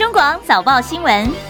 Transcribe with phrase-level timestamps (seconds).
[0.00, 1.49] 中广早报新闻。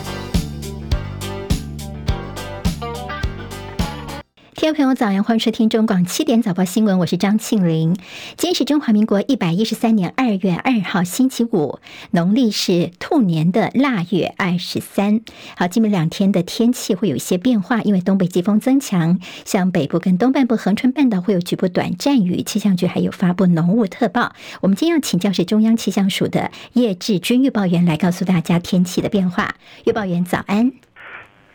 [4.61, 7.95] 听众朋友，早安欢迎收听中广七点早报新闻，我是张庆玲。
[8.37, 11.79] 今天是中华民国一百一十三年二月二号，星期五，
[12.11, 15.23] 农历是兔年的腊月二十三。
[15.57, 24.35] 好，今明两天的天气会有一些变化，因为东北季风增强，像北部跟东半部恒春半岛会有局部短暂雨，气象局还有发布浓雾特报。
[24.61, 29.55] 我们今天要请教是中央气象署的叶志军预报员来告诉大家天气的变化。
[29.87, 30.71] 预报员早安，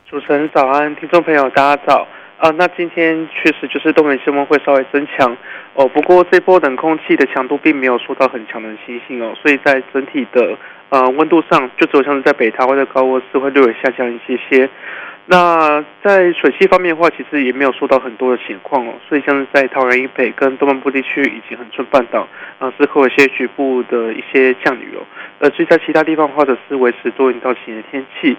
[0.10, 2.08] 主持人早安，听众朋友大家早。
[2.38, 5.36] 啊，那今天确实就是东北季风会稍微增强
[5.74, 10.58] 哦，不过这波冷空气的强度并没有受到很强的侵袭哦，所以在整体的
[10.90, 14.70] 呃温度上，就只有像是在北台湾的高温是会略微下降一些些。
[15.28, 22.28] 那在水汽方面的话，其实也没有受到很多的情况哦，所以像是在桃园以北跟东半部地区以及恒春半岛
[22.60, 25.02] 啊，是会有一些局部的一些降雨哦，
[25.40, 28.38] 呃，所以在其他地方或者是维持多云到晴的天气。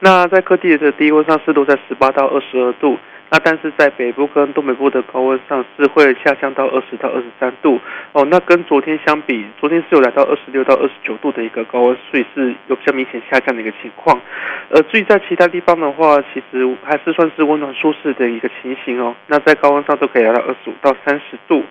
[0.00, 2.98] 那在各地的低温上，湿度在十八到二十二度。
[3.30, 7.80] 那但是在北部跟东北部的高温上是会下降到二十到二十三度
[8.12, 8.24] 哦。
[8.30, 14.20] 那跟昨天相比，昨天是有来到二十六到二十九度的一个高温，所以是有比较明显下降的一个情况。
[14.68, 19.14] 呃至于在其他地方的话，其实还是算是温暖舒适的一个情形哦。
[19.26, 21.62] 那在高温上都可以来到二十五到三十度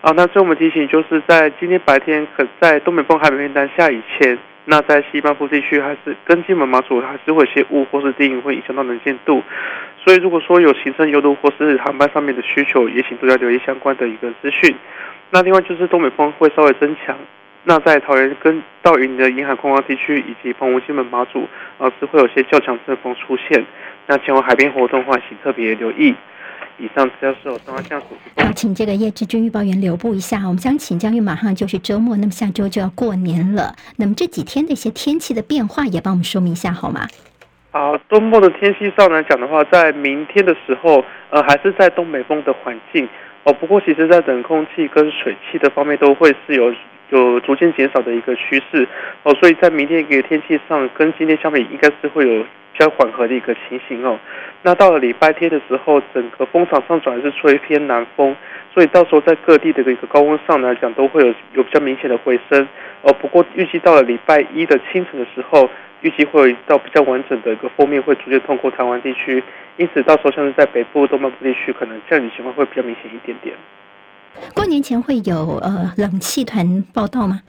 [0.00, 0.12] 啊。
[0.14, 4.38] 那最后我们提醒就是在今天白天可在东北风还没有南下以前，
[4.70, 9.42] 那在西半部地区还是跟金门马祖还是会有些雾或是低云会影响到能见度。
[10.04, 14.76] 所以，如果说有行程游路或是航班上面的需求，也请多加留意相关的一个资讯。
[15.30, 17.16] 那另外就是东北风会稍微增强，
[17.64, 23.64] 那在桃园跟到云林的沿海空旷地区以及澎湖、金门、马祖，啊是会有些较强阵风出现。
[24.06, 26.14] 那前往海边活动的话，请特别留意。
[26.78, 28.06] 以上资料是由中央气象署。
[28.36, 30.38] 好，请这个叶志军预报员留步一下。
[30.46, 37.06] 我们想请教，因为马上就是周末，那么下周就要过年了，那么这几天的一些天气的变化，也帮我们说明一下好吗？
[37.70, 43.06] 好，周末的天气上来讲的话，在明天的时候，呃，还是在东北风的环境
[43.44, 43.52] 哦。
[43.52, 46.72] 不过，其实，在冷空气跟水汽的方面，都会是有
[47.10, 48.86] 有逐渐减少的一个趋势
[49.22, 49.34] 哦。
[49.34, 54.18] 所以在明天一个天气上，跟今天相比，应该是会有比较缓和的一个情形哦。
[54.62, 58.34] 那到了礼拜天的时候，整个风场上转是吹偏南风，
[58.72, 62.68] 所以到时候在各地的一个高温上来讲，都会有有比较明显的回升
[63.02, 63.12] 哦。
[63.20, 65.68] 不过，预计到了礼拜一的清晨的时候。
[66.00, 69.42] 预计会有到比较完整的一个锋面会逐渐通过台湾地区，
[69.78, 73.56] 因此到时候像是在北部、东半部地区，可能降雨情况会比较明显一点点。
[74.54, 77.40] 过年前会有呃冷气团报到吗？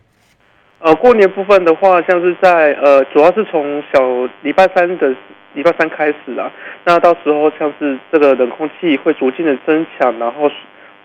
[0.79, 3.99] 呃，过年部分的话，像是在呃，主要是从小
[4.41, 5.15] 礼拜三的
[5.53, 6.51] 礼拜三开始啊，
[6.85, 10.49] 那到时候像是这个冷空气会逐渐的增强，然后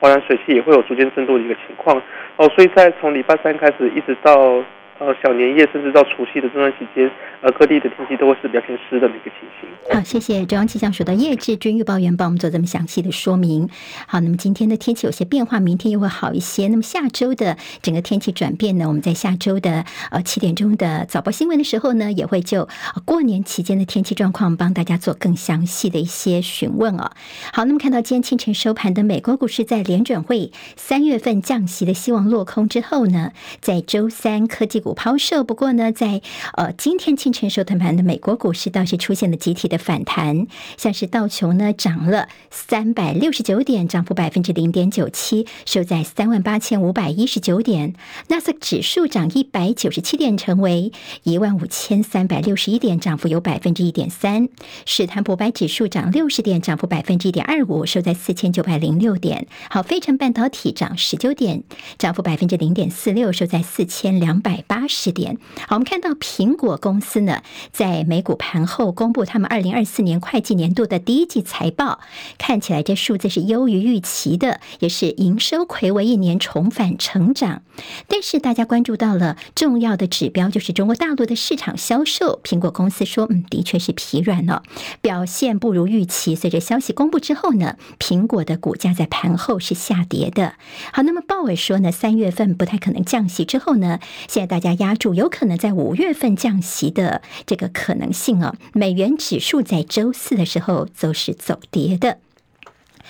[0.01, 2.01] 华南水汽也会有逐渐增多的一个情况
[2.37, 4.63] 哦，所以在从礼拜三开始一直到。
[5.05, 7.11] 呃，小年夜甚至到除夕的这段期间，
[7.43, 9.69] 呃，各地的天气都会是比较偏湿的一个情形。
[9.93, 13.69] 好，谢谢中央气象署的叶志军预报员帮我们做这么详细的说明。
[14.07, 16.69] 好，那么今天的天气有些变化，明天又会好一些。
[16.69, 18.87] 那么下周的整个天气转变呢？
[18.89, 22.69] 我们在下周的呃七点钟的早报新闻的时候呢，也会就
[23.05, 27.11] 过年期间的天气状况帮大家做更详细的一些询问哦。
[27.53, 34.85] 好，那么看到今天清晨收盘的美国股市，在联准会三月份降息的希望落空之后呢，在周三科技。
[34.85, 36.23] 股抛售，不过呢，在
[36.57, 40.47] 呃今天清晨收盘的美国股市倒是出现了集体的反弹，
[40.77, 47.93] 像是道琼呢涨了三百六十九点，涨幅百分之零点九七，收在三万八千五百一十九点；
[48.29, 50.93] 纳斯指数涨一百九十七点，成为
[51.25, 54.47] 一万五千三百六十一点，涨幅有百分之一点三；
[54.87, 59.47] 史坦普百指数涨六十点，涨幅百分之一点二五，收在四千九百零六点。
[59.71, 61.63] 好，费城半导体涨十九点，
[61.99, 64.74] 涨幅百分之零点四六，收在四千两百八。
[64.75, 72.01] 八十点，好，我们看到苹果公司呢，在美股盘后公布他们二零二四年会计年度的第一季财报，
[72.39, 77.63] 看起来这数字是优于预期的，也是营收睽违一年重返成长。
[78.09, 82.41] 但是大家关注到了重要的指标，就是中国大陆的市场销售。
[82.43, 84.65] 苹果公司说，嗯，的确是疲软了，
[85.01, 86.35] 表现不如预期。
[86.35, 90.55] 随着消息公布之后呢，苹果的股价在盘后是下跌的。
[90.93, 102.19] 好，那么鲍尔说呢，三月份不太可能降息，之后呢，现在大压住有可能在五月份降息的这个可能性哦，美元指数在周四的时候都是走跌的。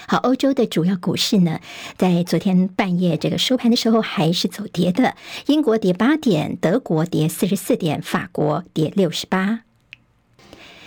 [0.07, 1.61] 好，欧洲的主要股市呢，
[1.97, 5.15] 在昨天半夜这个收盘的时候还是走跌的，
[5.47, 9.61] 英国跌八点，德国跌四十四点，法国跌六十八。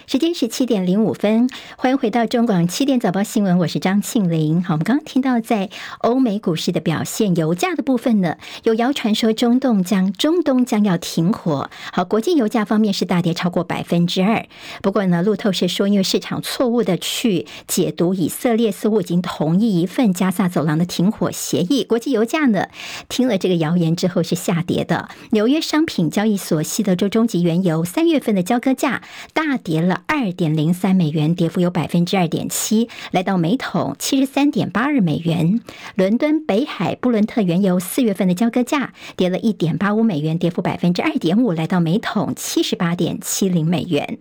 [0.09, 4.63] 时间是七点零五分，欢迎回到中广七点早报新闻，我是张庆玲。
[4.63, 11.69] 好，我们刚刚听到在欧美股市的表现，油价的部分呢，有谣传说中东将中东将要停火。
[11.91, 14.45] 好，国际油价方面是大跌超过百分之二。
[14.81, 22.67] 不过呢，路透社说，因为市场错误的去解读以色列似乎已经同意一份加萨走廊的停火协议，国际油价呢
[23.09, 25.09] 听了这个谣言之后是下跌的。
[25.31, 29.03] 纽约商品交易所西德州中级原油三月份的交割价
[29.33, 29.96] 大跌了。
[30.05, 35.61] 二点零三美元，跌幅有百分之二点七，来到每桶七十三点八二美元。
[35.95, 44.19] 伦敦北海布伦特原油四月份的交割价跌了一点八五美元，跌幅百分之二点五，来到每桶七十八点七零美元。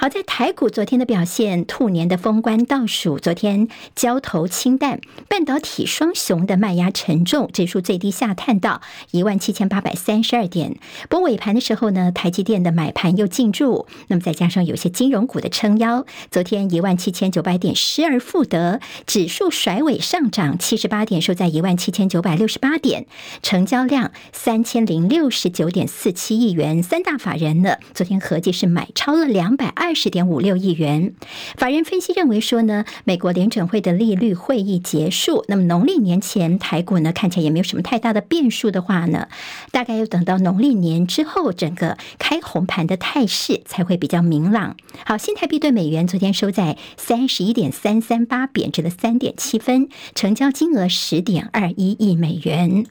[0.00, 4.98] 好在台股昨天的表现，兔年的封关倒数，昨天交投清淡，
[5.28, 8.80] 半导体双雄的卖压沉重，指数最低下探到
[9.10, 10.78] 一万七千八百三十二点。
[11.10, 23.04] 不过尾盘的时候呢，台积电的买盘又进驻，那么再加上有些金融股的撑腰，昨天一万七千九百点失而复得，指数甩尾上涨七十八点，收在一万七千九百六十八点，
[23.42, 29.89] 成交量三千零六十九点四七亿元，三大法人呢，昨天合计是买超了两百二。
[29.90, 31.14] 二十点五六亿元。
[31.56, 39.26] 法人分析认为说呢，美国联准会的利率会议结束，那么农历年前台股呢看起来也没有什么太大的变数的话呢，
[39.72, 44.76] 大概要等到农历年之后，整个开红盘的态势才会比较明朗。
[45.04, 52.86] 好，新台币对美元昨天收在三十一点三三八，贬值了三点七分，成交金额十点二一亿美元。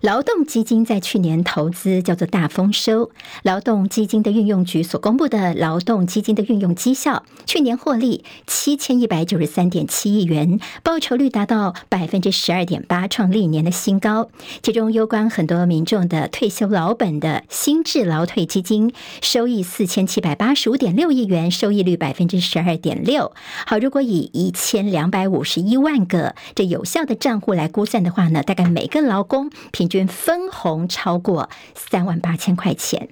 [0.00, 3.10] 劳动基金在去年投资叫做大丰收。
[3.42, 14.28] 劳动基金的运用局所公布的劳动基金的运用绩效，去年获利七千一百九十三点七亿元，报酬率达到百分之十二点八，创历年的新高。
[14.62, 23.32] 其中，攸关很多民众的退休老本的新制劳退基金，收益四千七百八十五点六亿元，收益率百分之十二点六。
[23.66, 33.08] 好，如果以一千两百五十一万个这有效的账户来估算的话呢，大概每个劳工平均分红超过三万八千块钱，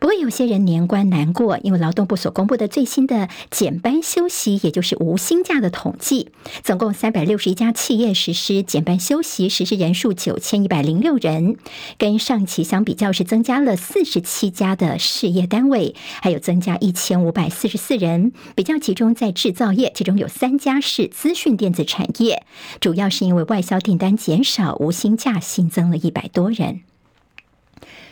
[0.00, 6.30] 不过有些人年关难过，因为劳动部所公布的最新的减班休息，也就是无薪假的统计，
[6.62, 11.56] 总共三百六十一家企业实施减班休息，实施人数九千一百零六人，
[11.98, 22.44] 跟上期相比较是增加了四十七家的事业单位，还有增加一千五百四十四人，比较集中在制造业，其中有三家是资讯电子产业，
[22.80, 26.80] 主要是因为外销订单减少，无薪假新增了一百多人。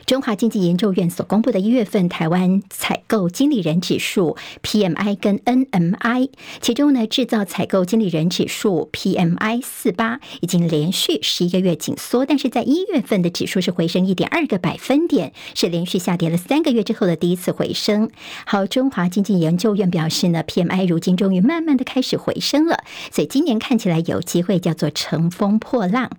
[0.06, 6.28] 中华经济研究院所公布的一月份台湾采购经理人指数 PMI 跟 NMI，
[6.60, 18.10] 其中呢，制造采购经理人指数 PMI 四八已经连续十一个月紧缩，但是在一月份的指数是回升一点二个百分点，是连续下跌了三个月之后的第一次回升。
[18.44, 26.10] 好，中华经济研究院表示呢，PMI 如今终于慢慢的开始回升了，所以今年看起来有机会叫做乘风破浪。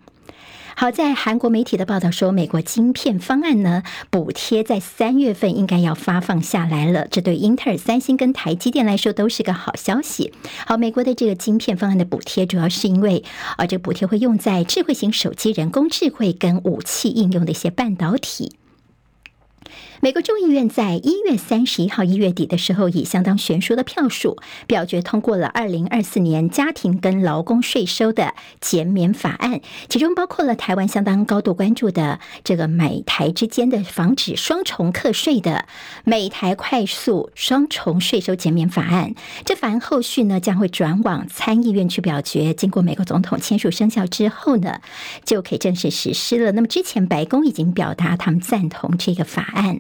[0.75, 7.07] 好在韩国媒体的报道说，美国晶片方案呢，补贴在三月份应该要发放下来了。
[7.07, 10.33] 这对英特尔、三星跟台积电来说都是个好消息。
[10.65, 13.23] 好，美国的这个晶片方案的补贴，主要是因为
[13.57, 18.53] 啊，这个补贴会用在智慧型手机、人工智慧跟武器应用的一些半导体。
[20.03, 35.67] 美国众议院在一月三十一号一月底的时候，以相当悬殊的票数表决通过了二零二四年家庭跟劳工税收的减免法案，其中包括了台湾相当高度关注的这个美台之间的防止双重课税的
[36.03, 39.15] 美台快速双重税收减免法案。
[39.45, 44.81] 这法案后续呢将会转往参议院去表决，经过美国总统签署生效之后呢，
[45.23, 46.51] 就可以正式实施了。
[46.51, 49.79] 那么之前白宫已经表达他们赞同这个法案。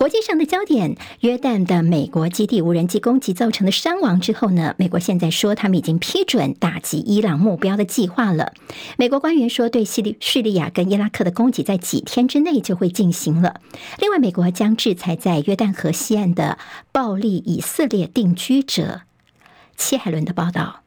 [0.00, 8.54] 国际上的焦点，约旦的美国基地无人机攻击造成的伤亡之后呢，美国现在说他们已经批准打击伊朗目标的计划了。
[8.96, 13.60] 美国官员说，对叙利叙利亚跟伊拉克的攻击在几天之内就会进行了。
[13.98, 16.56] 另外，美国将制裁在约旦河西岸的
[16.92, 19.02] 暴力以色列定居者。
[19.76, 20.79] 切海伦的报道。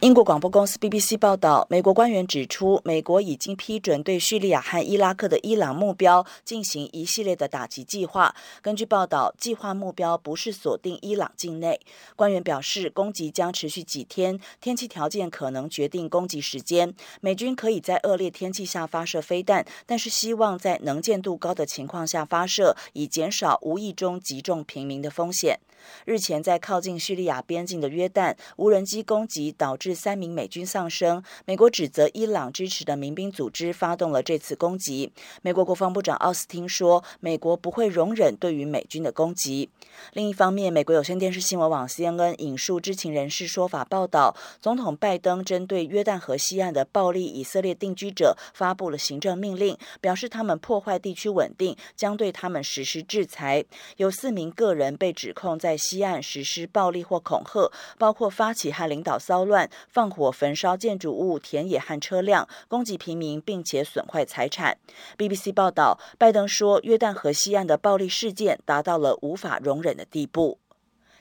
[0.00, 8.34] 英国广播公司 BBC 报道，美国官员指出，美国已经批准对叙利亚和伊拉克的伊朗目标进行一系列的打击计划。
[8.62, 11.78] 根据报道，计划目标不是锁定伊朗境内。
[12.16, 16.94] 官员表示，攻击将持续几天，天气条件可能决定攻击时间。
[17.20, 25.60] 美军可以在恶劣天气下发射飞弹，但是希望在能见度高的情况下发射，以减少无意中击中平民的风险。
[26.04, 31.22] 日前，在靠近叙利亚边境的约旦，无人机攻击导致三名美军丧生。
[31.44, 35.12] 美国指责伊朗支持的民兵组织发动了这次攻击。
[35.42, 39.70] 美国国防部长奥斯汀说，美国不会容忍对于美军的攻击。
[40.12, 53.64] 另一方面，美国有线电视新闻网 CNN 引述知情人士说法报道，总统拜登针对约旦河西岸的暴力以色列定居者发布了行政命令，表示他们破坏地区稳定，将对他们实施制裁。
[53.96, 64.76] 有四名个人被指控在在西岸实施暴力或恐吓，包括发起和领导骚乱、放火焚烧建筑物、田野和车辆、攻击平民，并且损坏财产。
[65.16, 70.58] BBC 报道，拜登说，约旦河西岸的暴力事件达到了无法容忍的地步。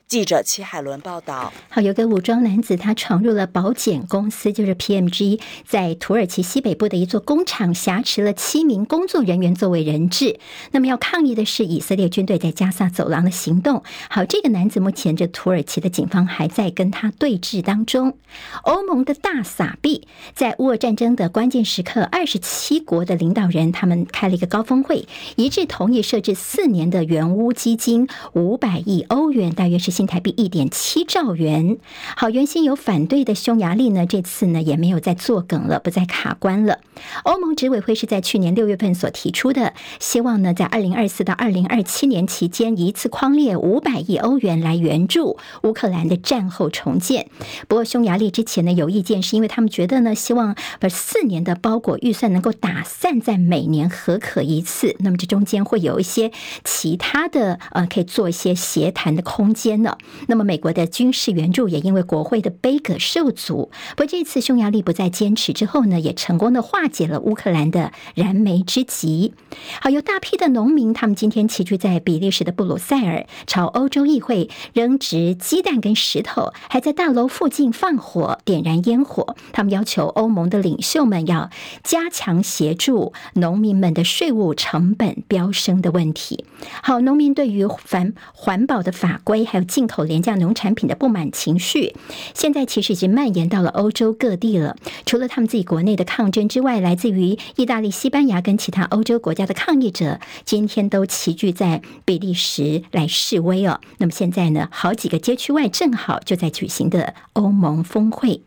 [0.09, 10.39] 记者齐海伦报道：好，有个武装男子，他闯入了保险公司，就是 PMG，在土耳其西北部的一座工厂，挟持了七名工作人员作为人质。
[10.71, 13.83] 那么要抗议的是以色列军队在加萨走廊的行动。
[14.09, 18.17] 好，这个男子目前这土耳其的警方还在跟他对峙当中。
[18.63, 29.98] 欧盟的大撒币，在乌俄战争的关键时刻，二十七国的领导人他们开了一个高峰会，一致同意设置四年的援乌基金，五百亿欧元，大约是。
[29.99, 31.77] 新台币一点七兆元。
[32.15, 36.79] 好，原先有反对的匈牙利呢，这次呢也没有再作梗了，不再卡关了。
[37.25, 47.27] 欧盟执委会是在去年六月份所提出的，希望呢在二零二四到二零二七年期间，一次匡列五百亿欧元来援助乌克兰的战后重建。
[47.67, 56.31] 不过匈牙利之前呢有意见，是因为他们觉得呢，希望把四年的包裹预算能够打散在每年核可一次，那么这中间会有一些
[56.63, 59.88] 其他的呃，可以做一些协谈的空间呢。
[60.27, 63.72] 那么，美国的军事援助也因为国会的杯葛受阻。
[63.96, 69.34] 不过，这次匈牙利不再坚持之后呢，也成功的化解了乌克兰的燃眉之急。
[69.81, 79.36] 好，有大批的农民，他们今天齐聚在比利时的布鲁塞尔，朝欧洲议会扔掷鸡蛋跟石头，还在大楼附近放火、点燃烟火。
[79.51, 81.50] 他们要求欧盟的领袖们要
[81.84, 86.46] 加强协助农民们的税务成本飙升的问题。
[86.84, 91.95] 好，农民对于反环保的法规还有进口廉价农产品的不满情绪，
[92.33, 94.75] 现在其实已经蔓延到了欧洲各地了。
[95.05, 103.79] 除了他们自己国内的抗争之外，来自于意大利、西班牙跟其他欧洲国家的抗议者，今天都齐聚在比利时来示威哦。
[104.00, 108.41] 那么现在呢，好几个街区外正好就在举行的欧盟峰会。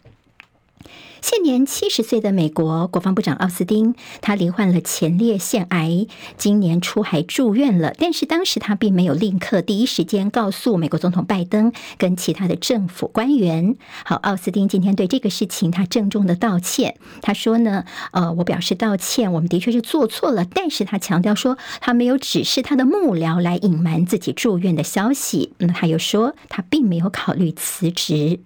[1.22, 7.94] 现年七十岁的美国国防部长奥斯汀，他罹患了前列腺癌，今年初还住院了。
[7.96, 13.76] 但是当时他并没有立刻第一时间告诉美国总统拜登跟其他的政府官员。
[14.04, 16.96] 好，奥斯汀今天对这个事情他郑重的道歉。
[17.22, 20.44] 他说呢，呃，我表示道歉，我们的确是做错了。
[20.44, 25.54] 但是他强调说，他没有指示他的幕僚来隐瞒自己住院的消息。
[25.58, 28.40] 那他又说，他并没有考虑辞职。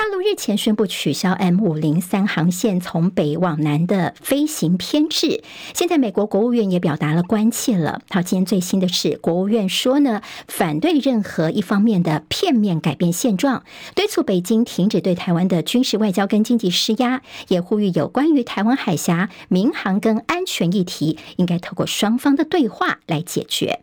[0.00, 5.42] 大陆日前宣布取消 M 五零三航线从北往南的飞行编制，
[5.74, 8.00] 现在美国国务院也表达了关切了。
[8.08, 13.62] 好，今天最新的是，国务院说呢，反对任何一方面的片面改变现状，
[13.94, 23.80] 敦促北京停止对台湾的军事外交跟经济施压，也呼吁有关于台湾海峡民航跟安全议题，应该透过双方的对话来解决。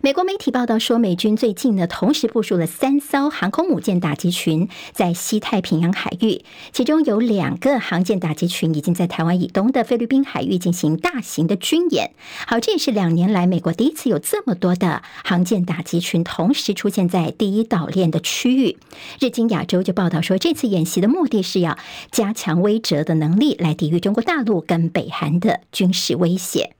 [0.00, 12.12] 美国媒体报道说，美军最近呢，同时部署了三艘航空母舰打击群在西太平洋海域，其中有两个航舰打击群已经在台湾以东的菲律宾海域进行大型的军演。
[12.46, 18.76] 好，这也是两年来美国第一次有这么多的航舰打击群同时出现在第一岛链的区域。
[19.18, 21.76] 日经亚洲就报道说，这次演习的目的是要
[22.12, 26.77] 加强威慑的能力，来抵御中国大陆跟北韩的军事威胁。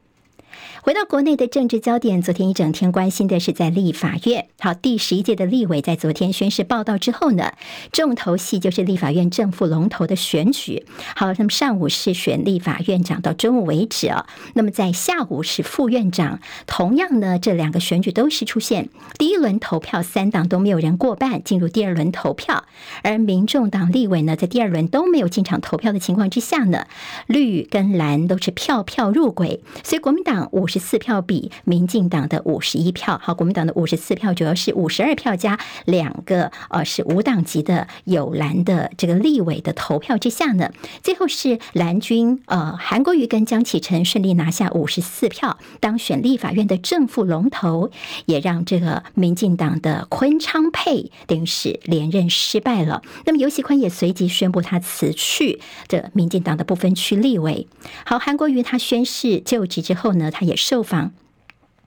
[0.88, 4.46] 回到国内的政治焦点，昨天一整天关心的是在立法院。
[4.58, 7.52] 好，第十一届的立委在昨天宣誓报道之后呢，
[7.92, 10.86] 重头戏就是立法院正副龙头的选举。
[11.14, 14.26] 好，那么上午是选立法院长，到中午为止啊。
[14.54, 22.64] 那么在下午是副院长，同样呢，这两个选举都是出现第一轮投票，三党都没有人过半进入第二轮投票，
[23.02, 26.86] 而民众党立委呢，在第二轮都没有进场投票的情况之下呢，
[27.26, 30.77] 绿跟蓝都是票票入轨，所以国民党五十。
[30.78, 40.70] 四票比民进党的五十一票好，国民党的五十四票主要是五十二票加两个呃是无党籍的有蓝的这个立委的投票之下呢，
[41.02, 47.90] 最后是蓝军呃韩国瑜跟江启臣顺利拿下五十四票当选立法院的正副龙头，
[48.26, 53.02] 也让这个民进党的昆昌配等于是连任失败了。
[53.24, 57.66] 那么游锡堃也随即宣布他辞去这民进党的不分区立委。
[58.04, 60.57] 好，韩国瑜他宣誓就职之后呢，他也。
[60.58, 61.12] 受访，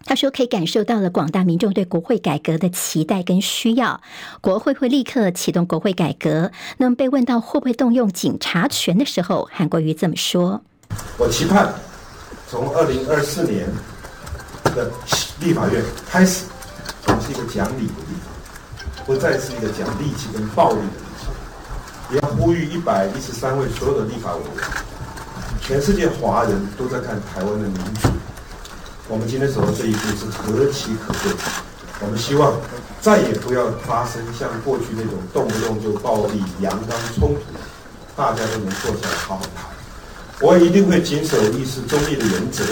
[0.06, 4.01] 他说可以感受到了广大民众对国会改革的期待跟需要，
[4.42, 6.51] 国会会立刻启动国会改革。
[6.78, 10.62] 那么被问到会不会动用警察权的时候，韩国瑜这么说
[11.20, 11.72] ：“我期盼
[12.48, 13.68] 从二零二四年
[14.74, 14.90] 的
[15.42, 16.46] 立法院开始，
[17.22, 21.34] 是一个讲理的地方，不再是一个讲力气跟暴力的地方。
[22.12, 24.63] 也要呼吁一百一十三位所有的立法委员，
[25.62, 28.10] 全世界华人都在看台湾的民主。”
[29.12, 31.36] 我们今天走的这一步是何其可贵！
[32.00, 32.58] 我们希望
[33.01, 37.41] 再也不要发生像过去那种动不动就暴力、阳刚冲突，
[38.15, 39.65] 大家都能坐下来好好谈。
[40.39, 42.63] 我一定会谨守议事中立的原则，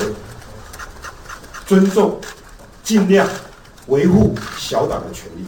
[1.65, 2.17] 尊重、
[2.85, 3.27] 尽量
[3.87, 5.45] 维护小党的权利，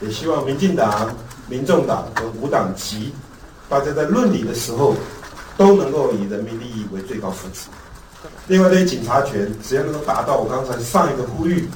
[0.00, 1.14] 也希望民进党、
[1.48, 3.14] 民众党和无党籍，
[3.68, 4.96] 大家在论理的时候
[5.56, 7.66] 都能够以人民利益为最高福祉。
[8.48, 11.66] 另外，对于警察权，只要能够达到我刚才上一个呼吁，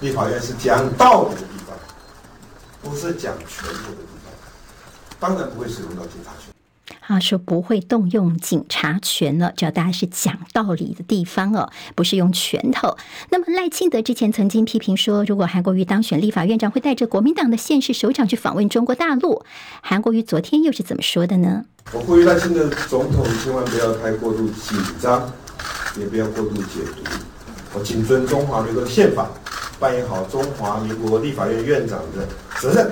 [0.00, 1.74] 立法院是讲道理的地方，
[2.82, 4.32] 不是讲权力的地方，
[5.18, 6.52] 当然不会使用到警察权。
[7.00, 12.98] 他说不会动用警察权了，只要大家是讲道理的地方哦，不是用拳头。
[13.30, 19.42] 那么赖清德之前曾经批评说，如果韩国瑜当选立法院长，会带着国民党的县市首长去访问中国大陆。
[19.80, 21.64] 韩国瑜昨天又是怎么说的呢？
[21.92, 25.32] 我呼吁赖清德总统千万不要太过度紧张。
[25.98, 27.02] 也不要过度解读。
[27.74, 29.28] 我谨遵中华民国宪法，
[29.78, 32.26] 扮演好中华民国立法院院长的
[32.60, 32.90] 责任。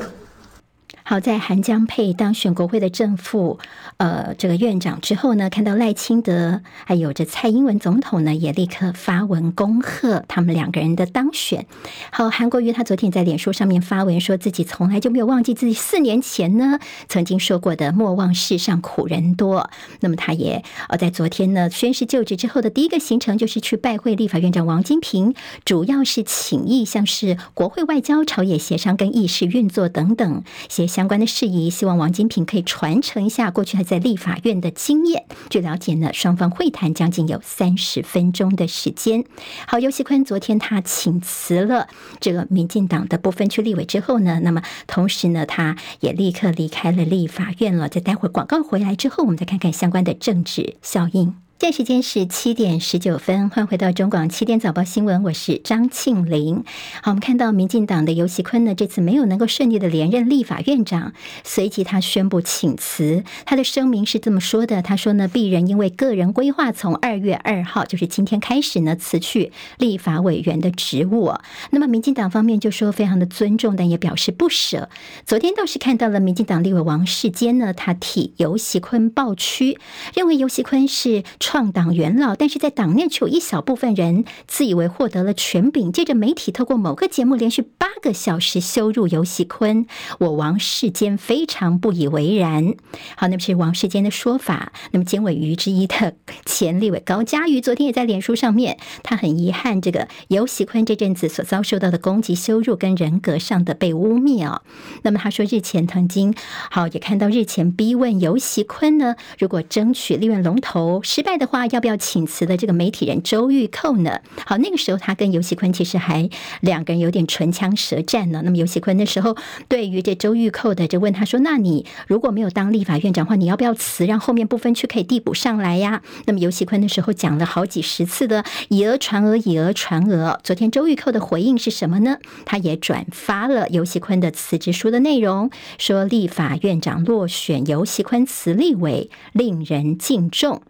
[1.17, 3.59] 好在韩江佩当选国会的正副
[3.97, 11.65] 呃这个院长之后呢，看到赖清德还有着蔡英文总统呢，也立刻发文恭贺他们两个人的当选。
[12.13, 19.71] 好，韩国瑜他昨天在脸书上面发文说自己从来就没有忘记自己四年前呢曾经说过的“莫忘世上苦人多”。
[20.01, 30.87] 那么他也呃在昨天呢宣誓就职之后的第一个行程就是去拜会立法院长王金平，主要是请意像是国会外交、朝野协商跟议事运作等等些。
[31.07, 35.25] 相关的事宜，希望王金平可以传承一下过去他在立法院的经验。
[35.49, 39.25] 据了解呢，双方会谈将近有三十分钟的时间。
[39.69, 41.87] 好，游锡坤昨天他请辞了
[42.19, 47.89] 这个民进党的不分区立委之后呢，那么同时呢，他也立刻离开了立法院了。
[47.89, 51.46] 在待会广告回来之后，我们再看看相关的政治效应。
[51.59, 56.65] 现在时间是七点十九分，欢迎回到中广七点早报新闻，我是张庆玲。
[57.01, 63.25] 好，我们看到民进党的游锡堃呢，这次没有能够顺利的连任立法院长，随即他宣布请辞。
[63.47, 71.33] 他的声明是这么说的：他说呢，鄙人因为个人规划，从二月二号，就是今天开始呢，辞去立法委员的职务。
[71.71, 74.91] 那么民进党方面就说非常的尊重，但也表示不舍。
[75.25, 79.79] 昨天倒是看到了民进党立委王世坚呢，他替游锡堃抱屈，
[80.15, 81.25] 认为游锡堃是。
[81.49, 89.87] 创党元老，但是在党内却有一小部分人自以为获得了权柄，借着媒体透过某个节目连续八个小时羞辱游锡堃，
[90.19, 92.75] 我王世坚非常不以为然。
[93.17, 94.73] 好，那么是王世坚的说法。
[94.91, 104.63] 那么监委瑜之一的前立委高嘉瑜昨天也在脸书上面，他很遗憾这个游锡堃这阵子所遭受到的攻击、羞辱跟人格上的被污蔑哦。
[105.03, 106.35] 那么他说日前曾经
[106.73, 111.36] 好也看到日前逼问游锡堃呢，如果争取立院龙头失败。
[111.39, 114.21] 的话，要不要请辞的这个媒体人周玉蔻呢？
[114.45, 116.29] 好，那个时候他跟游锡堃其实还
[116.61, 118.43] 两个人有点唇枪舌战呢。
[118.45, 119.37] 那么游锡堃那时候
[119.69, 130.39] 对于这周玉蔻的就问他说：“那你如果没有当立法院长的话，你要不要辞，让后面不分区可以递补上来呀？”那么游锡堃那时候讲了好几十次的以讹传讹，以讹传讹。
[130.43, 132.19] 昨天周玉蔻的回应是什么呢？
[132.45, 140.63] 他也转发了游锡堃的辞职书的内容，说立法院长落选，游锡堃辞立委，令人敬重。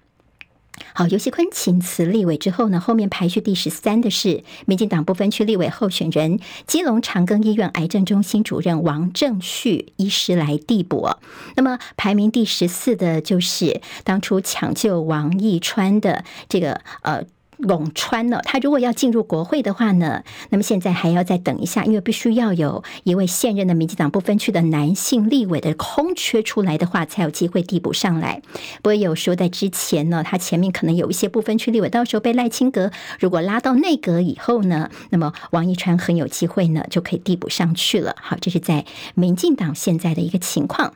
[0.92, 11.08] 好，尤锡坤请辞立委之后呢，后面排序第十三的是民进党不分区立委候选人基隆长庚医院癌症中心主任王正旭医师来递补。
[11.56, 17.24] 那么排名第十四的就是当初抢救王义川的这个呃。
[17.66, 28.42] 龚川呢，他如果要进入国会的话呢，那么现在还要再等一下，因为必须要有一位现任的民进党不分区的男性立委的空缺出来的话，才有机会递补上来。
[28.82, 38.16] 不过有说在之前呢，他前面可能有一些不分区立委，到时候被赖清德如果拉到内阁以后呢，那么王义川很有机会呢，就可以递补上去了。
[38.20, 40.92] 好，这是在民进党现在的一个情况。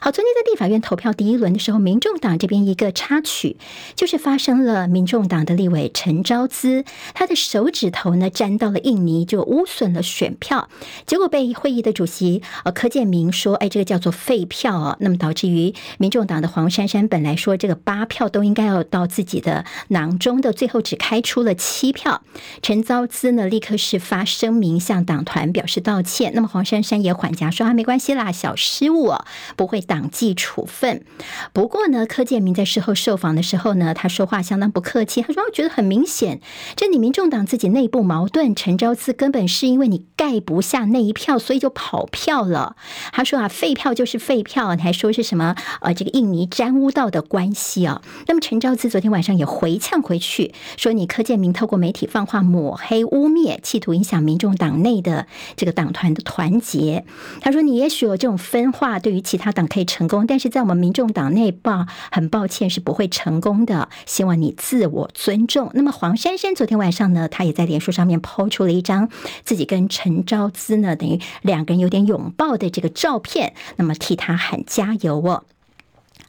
[0.00, 3.58] 好，昨天在立法院投票第一轮的时候，民众党这边一个插曲，
[3.94, 10.70] 就是发生了民众党的立委陈昭资，他的手指头呢沾到了印泥，就污损了选票，
[11.04, 22.22] 结果被会议的主席呃柯建铭说，哎，这个叫做废票哦，那么导致于民众党的黄珊珊本来说这个八票都应该要到自己的囊中的，最后只开出了七票，
[22.62, 29.10] 陈昭资呢立刻是发声明向党团表示道歉，那么黄珊珊也缓颊说啊，没关系啦，小失误。
[29.10, 29.24] 哦，
[29.56, 29.80] 不会。
[29.90, 31.02] 党纪处分。
[31.52, 35.22] 不过呢，柯建铭在事后受访的时候呢，他说话相当不客气。
[35.22, 36.40] 他说：“我觉得很明显，
[36.76, 38.54] 这你民众党自己内部矛盾。
[38.54, 42.76] 陈昭慈根本是因为你盖不下那一票，所以就跑票了。”
[43.12, 45.56] 他说：“啊，废票就是废票。”你还说是什么？
[45.80, 48.02] 呃，这个印尼沾污到的关系啊？
[48.26, 57.04] 那么陈昭慈昨天晚上也回呛回去，说：“你柯建铭透过媒体放话抹黑污蔑，企图影响民众党内的这个党团的团结。”
[57.40, 63.88] 他说：“你也许有这种分化，对于其他党。”可以成功，但是在我们民众党内报，很抱歉是不会成功的。
[64.04, 65.70] 希望你自我尊重。
[65.74, 69.08] 那么黄珊珊昨天晚上呢，她也在脸书上面抛出了一张
[69.44, 75.44] 自己跟陈昭姿呢，等于两个人有点拥抱的这个照片，那么替他喊加油哦。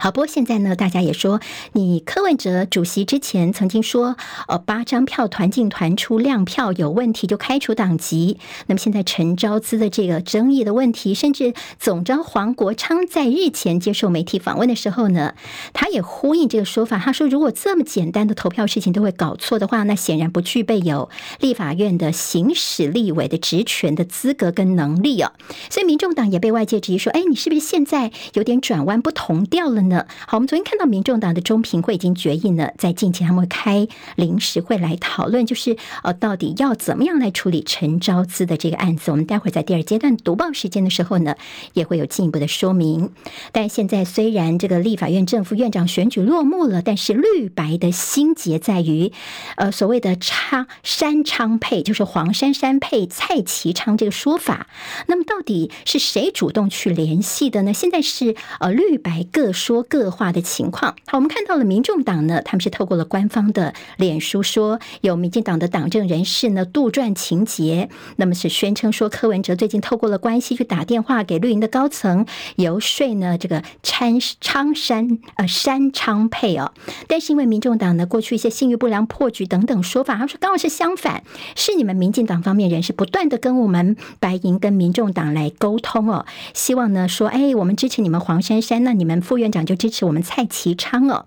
[0.02, 1.40] 好，不过现在呢，大家也说，
[1.74, 4.16] 你柯文哲主席之前曾经说，
[4.48, 8.40] 呃，八张票团进团出亮票有问题就开除党籍。
[8.66, 15.36] 那么现在陈昭资的这个争议的问题，甚至总召黄国昌在日前接受媒体访问的时候呢，
[15.72, 16.98] 他也呼应这个说法。
[16.98, 25.34] 他说，如果这么简单的投票事情都会搞错的话，那显然不具备有立法院的行使立委的职权的资格跟能力啊。
[25.70, 29.91] 所以民众党也被外界质疑说，哎，你是不是现在有点转弯不同调了呢？
[30.00, 39.12] 好，我们昨天看到民众党的中评会已经决议呢，在近期他们会开临时会来讨论，就是呃，到底要怎么样来处理陈昭资的这个案子。
[39.12, 41.36] 我们待会儿在第二阶段读报时间的时候呢，
[41.74, 43.12] 也会有进一步的说明。
[43.52, 49.12] 但现在虽然这个立法院正副院长选举落幕了，但是绿白的心结在于，
[49.56, 54.68] 呃，所谓的昌山昌配，就是黄珊珊配蔡其昌这个说法。
[55.08, 57.74] 那么到底是谁主动去联系的呢？
[57.74, 59.81] 现在是呃绿白各说。
[59.84, 60.96] 各化的情况。
[61.08, 76.72] 好，我们看到了民众党呢，他们是透过了官方的脸书说，有民进党的党政人士呢杜撰情节，那么是宣称说柯文哲最近透过了关系去打电话给绿营的高层游说呢，这个昌昌山呃山昌配哦，
[77.08, 81.24] 但是因为民众党呢过去一些信誉不良破局等等说法，他们说刚好是相反，
[81.56, 89.76] 是你们民进党方面人士不断的跟我们白银跟民众党来沟通哦，希望呢说哎我们支持你们黄珊珊，那你们副院长就。
[89.82, 91.26] 支持我们蔡其昌哦。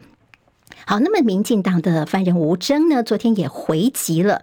[0.87, 4.42] 好，那么民进党的发言人吴峥呢，昨天也回击了，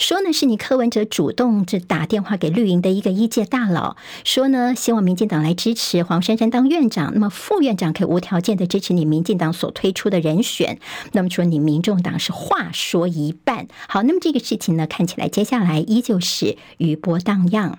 [0.00, 10.80] 说呢是你柯文哲主动这打电话给绿营的一个一届大佬，说呢希望民进党来支持黄珊珊当院长，那么副院长可以无条件的支持你民进党所推出的人选。
[11.12, 13.68] 那么说你民众党是话说一半。
[13.86, 17.78] 好，那么这个事情呢，看起来接下来依旧是余波荡漾。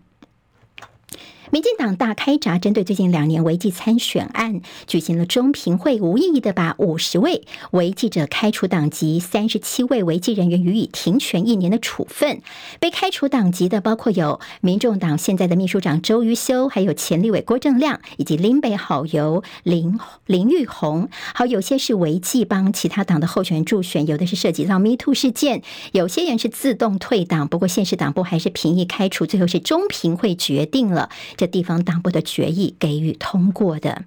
[1.53, 12.41] 民进党大开闸，针对最近两年违纪参选案举行了中评会，无异议的把五十位违纪者开除党籍，三十七位违纪人员予以停权一年的处分。
[12.79, 21.07] 被开除党籍的包括有民众党现在的秘书长周瑜修，还有前立委郭正亮，以及林北好友林林玉红。
[21.35, 25.61] 好，有些是违纪帮其他党的候选人助选，有的是涉及到 Me Too 事件，
[25.91, 27.47] 有些人是自动退党。
[27.47, 31.11] 不过县市党部还是评议开除，最后是中评会决定了。
[31.47, 34.03] 地方党部的决议给予通过的。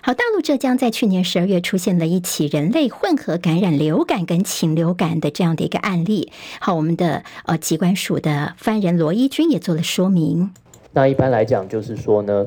[0.00, 6.32] 好，大陆浙江在去年十二月出现了一起人类混合感染流感跟禽流感的这样的一个案例。
[6.60, 10.50] 好，我们的呃疾管署的发言人罗一军也做了说明。
[10.92, 12.46] 那一般来讲，就是说呢。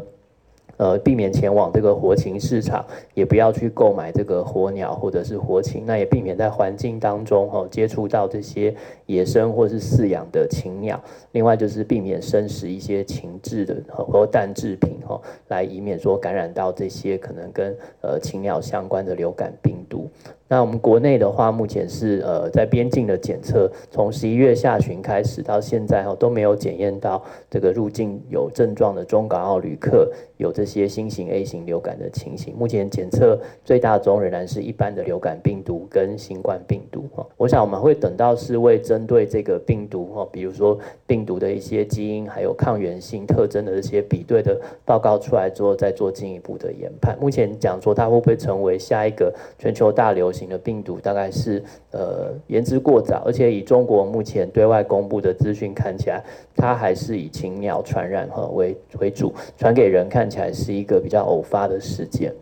[0.78, 8.76] 呃，避免前往这个活禽市场，也不要去购买这个活鸟或者是活禽，那也避免在环境当中哈、哦、接触到这些
[9.06, 11.02] 野生或是饲养的禽鸟。
[11.32, 20.10] 另外就是避免生食一些禽制的或蛋制品哈、哦，来以免说感染到这些可能跟呃禽鸟相关的流感病毒。
[20.48, 32.56] 那我们国内的话，目前是呃在边境的检测，从十一月下旬开始到现在哈都没有检验到这个入境有症状的中港澳旅客有这些新型 A 型流感的情形。
[32.56, 37.26] 目前检测最大宗仍然是一般的流感病毒跟新冠病毒哈。
[37.38, 47.18] 我想我们会等到是为针对这个病毒哈，比如说病毒的一些基因还有抗原性特征的这些比对的报告出来之后，再做进一步的研判。
[47.20, 56.24] 目前讲说它会不会成为下一个全球大流行的病毒大概是呃言之过早，而且以中国目前对外公布的资讯看起来，
[56.56, 62.34] 它还是以禽鸟传染哈为为主，传给人看起来是一个比较偶发的事件。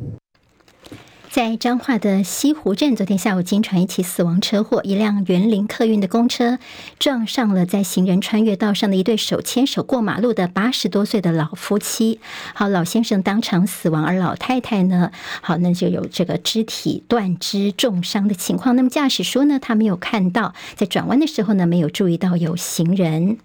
[1.34, 6.60] 在彰化的西湖镇，昨天下午惊传一起死亡车祸，一辆园林客运的公车
[7.00, 12.20] 撞上了在行人穿越道上的一对手牵手过马路的八十多岁的老夫妻。
[12.54, 15.10] 好，老先生当场死亡，而老太太呢，
[15.42, 18.76] 好，那就有这个肢体断肢重伤的情况。
[18.76, 23.40] 那么驾驶说呢，他没有看到，在转弯的时候呢，没有注意到有行人。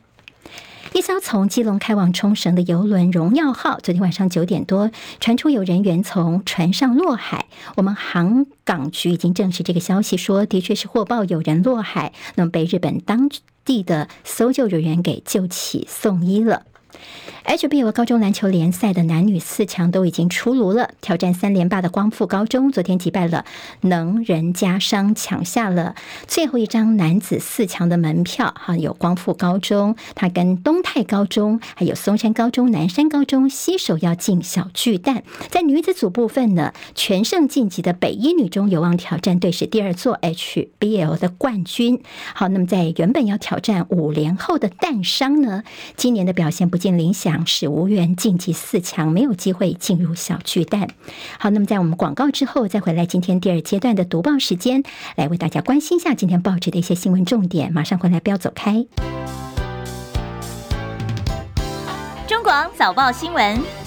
[0.94, 7.46] 一艘从基隆开往冲绳的游轮“荣耀号”昨天晚上九点多传出有人员从船上落海。
[7.76, 13.28] 我们航港局已经证实这个消息，说的确是获报有人落海，那么被日本当
[13.64, 16.64] 地的搜救人员给救起送医了。
[17.48, 20.90] HBL 高中篮球联赛的男女四强都已经出炉了。
[21.00, 23.46] 挑战三连霸的光复高中昨天击败了
[23.80, 25.94] 能人家商，抢下了
[26.26, 28.52] 最后一张男子四强的门票。
[28.54, 35.22] 哈，有光复高中，他跟东泰高中、还有松山高中、南山高中携手要进小巨蛋。
[35.48, 42.02] 在女子组部分呢，全胜晋级的北一女中有望挑战队史第二座 HBL 的冠军。
[42.34, 45.62] 好，那么在原本要挑战五连后的淡商呢，
[45.96, 47.37] 今年的表现不尽理想。
[47.46, 50.88] 是无缘晋级四强，没有机会进入小巨蛋。
[51.38, 54.82] 好，那么在我们广告之后，再回来今天第二阶段的读报时间，
[55.16, 57.72] 来为大家关心一下今天报纸的一些新闻重点。
[57.72, 58.86] 马上回来，不要走开。
[62.26, 63.77] 中广早报新闻。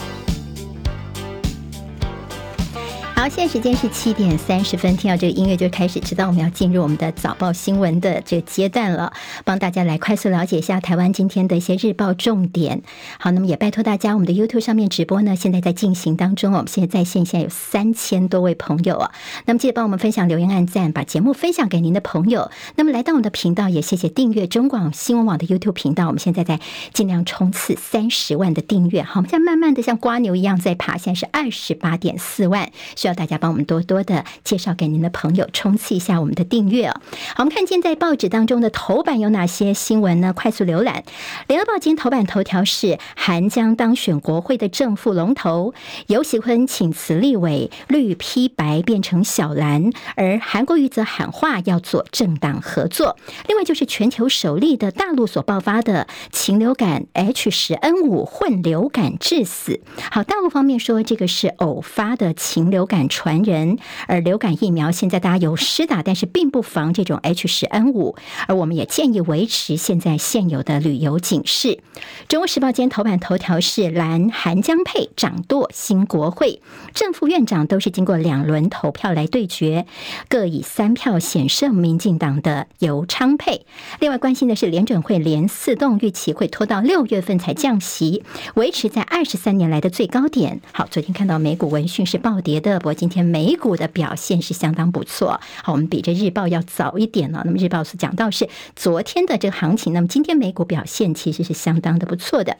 [3.21, 9.13] 好，现在时间是七点三十分，听到这个音乐就开始知道我们要进入我们的早报新闻的这个阶段了，
[9.45, 12.81] 帮大家来快速了解一下台湾今天的一些日报重点。
[13.19, 19.11] 好，那么也拜托大家，我们的 YouTube 上面直播呢，现在在进行当中，我们现在在线现在有三千多位朋友啊，
[19.45, 22.49] 那么记得帮我们分享、留言、按赞，把节目分享给您的朋友。
[22.73, 26.59] 那么来到我们的频道，也谢谢订阅中广新闻网的 YouTube 频道，我们现在在
[26.91, 29.03] 尽量冲刺三十万的订阅。
[29.03, 33.10] 好，我们现在慢慢的像瓜牛一样在爬，现在是二十八点四万，需要。
[33.13, 37.01] 大家帮我们多多的介绍给您的朋友，冲刺一下我们的订阅哦。
[37.35, 40.33] 好，我们看见在报纸当中的头版有哪些新闻呢？
[40.33, 41.03] 快速浏览。
[41.47, 45.73] 联合报今天头版头条是韩江当选国会的正副龙头，
[46.07, 53.17] 游喜坤请辞立委，绿披白变成小蓝，而韩国瑜则喊话要做政党合作。
[53.47, 59.81] 另外就是全球首例的大陆所爆发的禽流感 H10N5 混流感致死。
[60.11, 63.00] 好，大陆方面说这个是偶发的禽流感。
[63.09, 68.15] 传人，而流感疫苗现在大家有施打，但是并不防这种 H10N5，
[68.47, 71.79] 而我们也建议维持现在现有的旅游警示。
[72.27, 76.61] 中国时报今天头版头条是蓝韩江配掌舵新国会，
[76.93, 79.85] 正副院长都是经过两轮投票来对决，
[80.27, 83.65] 各以三票险胜民进党的游昌配。
[83.99, 88.23] 另外关心的是联准会连四动预期会拖到六月份才降息，
[88.55, 90.61] 维持在二十三年来的最高点。
[90.71, 92.79] 好，昨天看到美股闻讯是暴跌的。
[92.93, 97.41] 今天美股的表现是相当不错，好，我们比这日报要早一点了。
[97.45, 102.57] 那么日报是讲到是昨天的这个行情，那么今天美股表现其实是相当的不错的。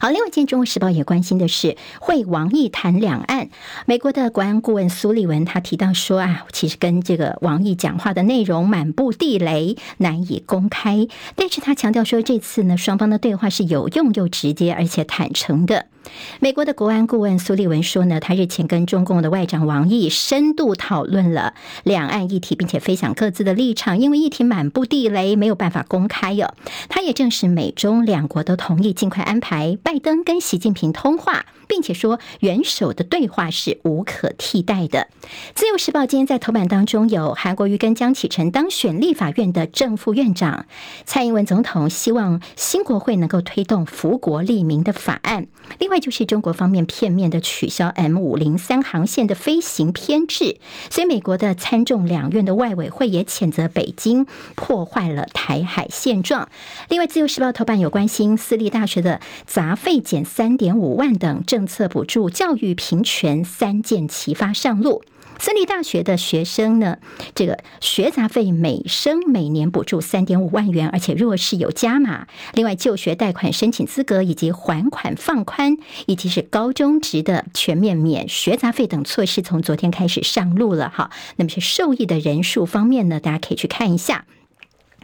[0.00, 3.50] 好，另外，今天《中国时报》也关心的是，会王毅谈两岸。
[3.86, 11.06] 美国的国安顾问苏利文他提到说啊，其实跟这个王毅讲话的内容满布地雷，难以公开。
[11.36, 15.86] 但是他强调说，这次呢，双方的对话是有用又直接，而且坦诚的。
[16.40, 23.98] 美国的国安顾问苏利文说呢，他日前跟中共的外长王毅深度讨论了两岸议题，并且分享各自的立场。
[23.98, 26.54] 因为议题满布地雷，没有办法公开哟。
[26.88, 35.08] 他也证实美中两国都同意尽快安排拜登跟习近平通话，并且说元首的对话是无可替代的。
[35.54, 40.66] 自由时报今天在头版当中有韩国瑜跟江启臣当选立法院的正副院长，
[41.04, 45.46] 蔡英文总统希望新国会能够推动福国利民的法案。
[45.78, 50.58] 另外就是中国方面片面的取消 M 五零三航线的飞行编制，
[50.90, 56.48] 所以美国的参众两院的外委会也谴责北京破坏了台海现状。
[56.88, 65.02] 另外，自由时报头版有关心私立大学的杂费减三点五万等政策补助教育平权三箭齐发上路。
[65.38, 66.98] 私立大学的学生呢，
[67.34, 81.10] 这个学杂费每生每年补助三点五万元，而且若是有加码，另外就学贷款申请资格以及还款放宽，以及是高中职的全面免学杂费等措施，从昨天开始上路了哈。
[81.34, 84.26] 那么是受益的人数方面呢，大家可以去看一下。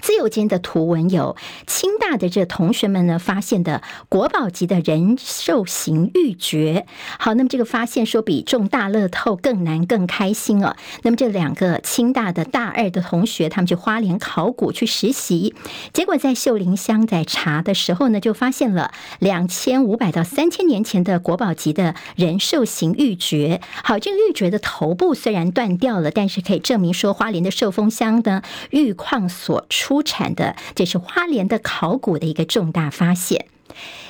[0.00, 6.84] 自由间的图文有清大的这同学们呢发现的国宝级的人兽形玉珏。
[7.18, 10.76] 好，那么这个发现说比中大乐透更难更开心哦。
[11.02, 15.54] 那么这两个清大的大二的同学，他们去花莲考古去实习，
[15.92, 23.60] 结果在秀林乡在查的时候呢，就发现了两千五百到三千年前的国宝级的人兽形玉珏。
[23.82, 33.46] 好，这个玉珏的头部虽然断掉了，但是可以证明说花莲的寿丰乡的玉矿所出出产的，这是花莲的考古的一个重大发现。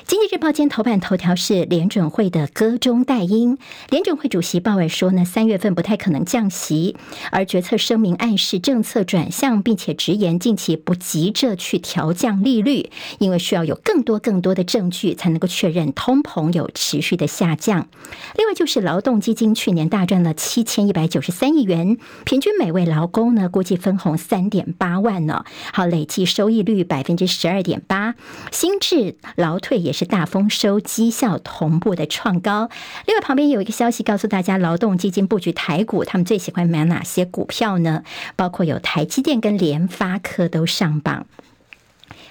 [0.09, 3.59] 经济日报今头版头条是联准会的歌中带音，
[3.91, 6.97] 联准会主席鲍尔说呢，三月份不太可能降息，
[7.31, 17.87] 而决策声明暗示政策转向，并且直言近期不急着去调降利率，因为需要有更多更多的证据才能够确认通膨有持续的下降。
[18.35, 28.15] 另外就是劳动基金去年大赚了七千一百九十三亿元，平均每位劳工呢估计分红三点八万呢，好，累计收益率百分之十二点八，
[28.51, 29.98] 新制劳退也是。
[29.99, 32.69] 是大丰收，绩效同步的创高。
[33.05, 38.03] 另外，旁边有一个消息告诉大家，劳动基金布局台股，他们最喜欢买哪些股票呢？
[38.37, 41.25] 包括有台积电跟联发科都上榜。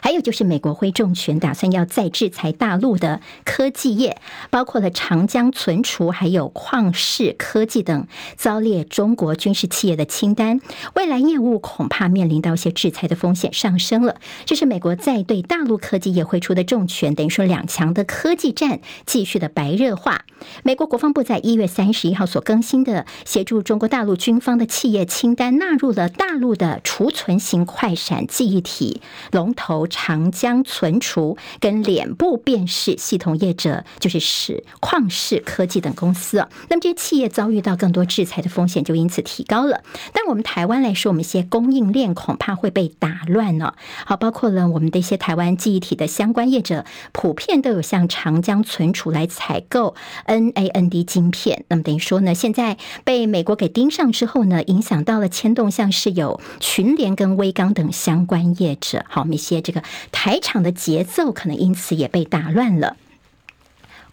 [0.00, 8.06] 还有就是，美国会重拳打算要再制裁大陆的科技业，包括了长江存储、还有旷视科技等，
[8.37, 10.61] 遭列中国军事企业的清单。
[10.94, 14.20] 未来业务恐怕面临到一些制裁的风险上升了。
[14.44, 20.24] 这是美国在对大陆科技业挥出的重拳，等于说两强的科技战继续的白热化。
[20.62, 29.88] 美国国防部在一月三十一号所更新的协助中国大陆军方的企业清单，纳入了大陆的储存型快闪记忆体龙头。
[29.88, 36.48] 长江存储跟脸部辨识系统业者，就是是旷视科技等公司啊。
[36.68, 39.83] 那么这些企业遭遇到更多制裁的风险，就因此提高了。
[40.12, 43.74] 但我们台湾来说，我们一些供应链恐怕会被打乱呢。
[44.07, 49.94] 好，包括了我们的一些台湾记忆体的相关业者，普遍都有向长江存储来采购
[50.27, 51.64] NAND 晶片。
[51.68, 59.05] 那么等于说呢，现在被美国给盯上之后呢，影响到了牵动，像是有群联跟威刚等相关业者。
[59.09, 59.78] 好，我们一些这个。
[60.12, 62.97] 台场的节奏可能因此也被打乱了。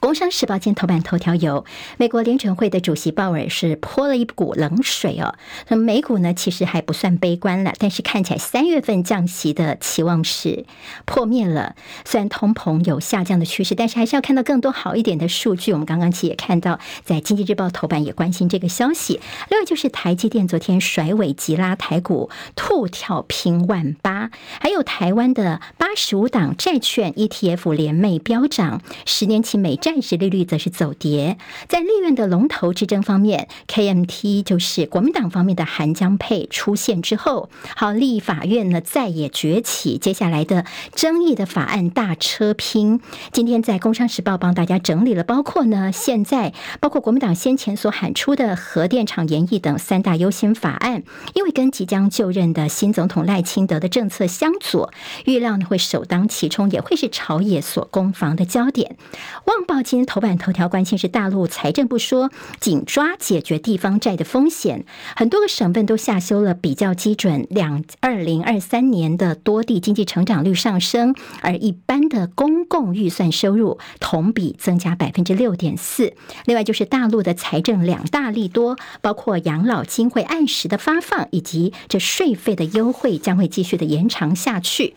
[0.05, 1.65] 工商时报今天头版头条有
[1.97, 5.33] 美国联准会的主席鲍尔是泼了一股冷水哦。
[5.69, 10.65] 那美股呢，其实还不算悲观了，但是看起来三月份降息的期望是
[11.05, 11.75] 破灭了。
[12.05, 15.73] 虽然通膨有下降的趋势，但是还是要看到更多好一点的数据。
[15.73, 19.19] 我们刚刚其实也看到，在经济日报头版也关心这个消息。
[19.49, 29.94] 另外就是台积电昨天甩尾急拉台股，兔跳平万八，还有台湾的八十五档债券 ETF 联袂飙涨，十年期美债。
[29.95, 31.37] 债殖利率则是走跌，
[31.69, 42.99] 在立院的龙头之争方面，KMT 就是国民党方面的韩江配出现之后，好，立法院呢再也崛起，接下来的争议的法案大车拼。
[43.31, 51.03] 今天在工商时报帮大家整理了，包括呢现在包括国民党先前所喊出的核电厂延役等三大优先法案，
[51.35, 54.91] 因为跟即将就任的新总统赖清德的政策相左，
[55.23, 58.97] 预料呢会首当其冲，也会是朝野所攻防的焦点。
[59.45, 59.74] 旺报。
[59.81, 64.85] 今天头版头条关心是大陆财政部说紧抓解决地方债的风险，
[65.15, 76.13] 很多个省份都下修了比较基准，两二零二三年的多地经济成长率上升，而一般的公共预算收入同比增加百分之六点四。
[76.45, 84.95] 另外就是大陆的财政两大利多，包括养老金会按时的发放，以及这税费的优惠将会继续的延长下去。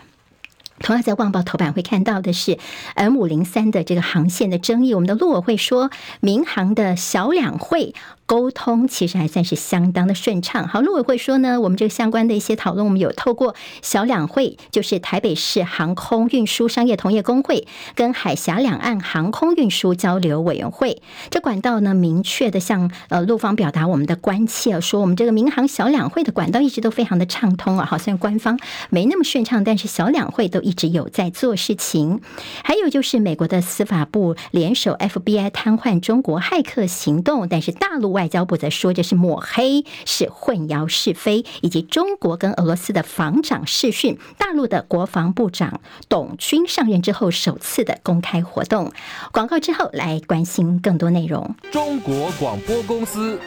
[0.80, 2.58] 同样在《旺报》头版会看到的是
[2.94, 7.94] M 五零三的这个航线的争议，我们的陆委会说，民航的小两会。
[8.28, 10.68] 沟通其实还算是相当的顺畅。
[10.68, 27.86] 好，陆委会说呢，我们这个相关的一些讨论，我们有透过小两会，就是台北市航空运输商业同业公会跟海峡两岸航空运输交流委员会这管道呢，明确的向呃陆方表达我们的关切，说我们这个民航小两会的管道一直都非常的畅通啊。
[27.86, 28.60] 好，虽然官方
[28.90, 32.20] 没那么顺畅，但是小两会都一直有在做事情。
[32.64, 38.08] 还有就是美国的司法部联手 FBI 瘫痪中国骇客行动，但是大陆。
[38.18, 48.90] 外交部则说这是抹黑，是混淆是非，以及中国跟俄罗斯的防长视讯，大陆的国防部长董军上任之后首次的公开活动。
[49.30, 51.54] 广告之后来关心更多内容。
[51.70, 53.38] 中国广播公司。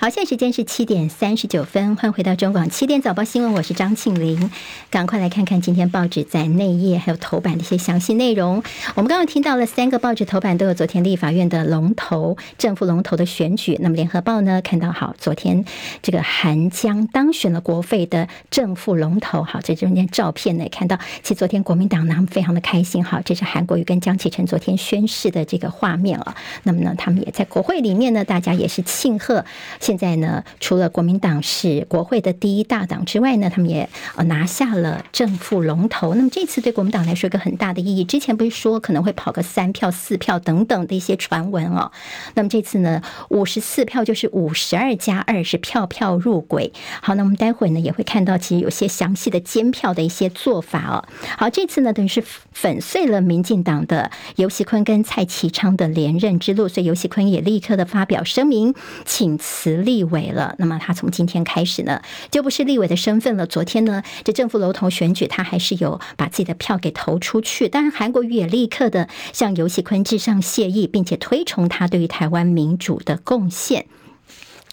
[0.00, 4.48] 好，现在时间是七点三十九分，欢迎回到中广七点早报新闻，我是张庆玲，
[4.90, 8.62] 赶快来看看今天报纸在内页还有头版的一些详细内容。
[8.94, 13.76] 我们刚刚听到了三个报纸头版都有昨天立法院的龙头正副龙头的选举。
[13.80, 15.64] 那么联合报呢看到好，昨天
[16.00, 19.42] 这个韩江当选了国会的正副龙头。
[19.42, 23.04] 好，这中间照片呢看到，其实昨天国民党呢他们非常的开心。
[23.04, 26.36] 好，这是韩国瑜跟江启臣昨天宣誓的这个画面啊。
[26.62, 29.44] 那么呢，他们也在国会里面呢，大家也是庆贺。
[29.88, 36.14] 现在呢，除了国民党是国会的第一大党之外呢，他们也呃拿下了正副龙头。
[36.14, 38.04] 那么这次对国民党来说，一个很大的意义。
[38.04, 41.90] 之前不是说可能会跑个三票、四票等等的一些传闻哦。
[42.34, 46.70] 那么这次呢，五十四票就是五十二加二，是票票入轨。
[47.00, 51.08] 好，那我们待会呢也会看到，其实有些详细的监票的一些做法哦。
[51.38, 52.22] 好，这次呢等于是
[52.52, 58.74] 粉碎了民进党的游锡堃跟蔡其昌的连任之路，所以游锡堃也立刻的发表声明，
[59.06, 59.77] 请辞。
[59.82, 63.46] 立委了，那么他从今天开始呢，就不是立委的身份了。
[63.46, 67.68] 昨天呢，这政府楼头选举，他还是有把自己的票给投出去。
[67.68, 73.86] 当然，韩国瑜也立刻的向游锡坤致上谢意，并且推崇他对于台湾民主的贡献。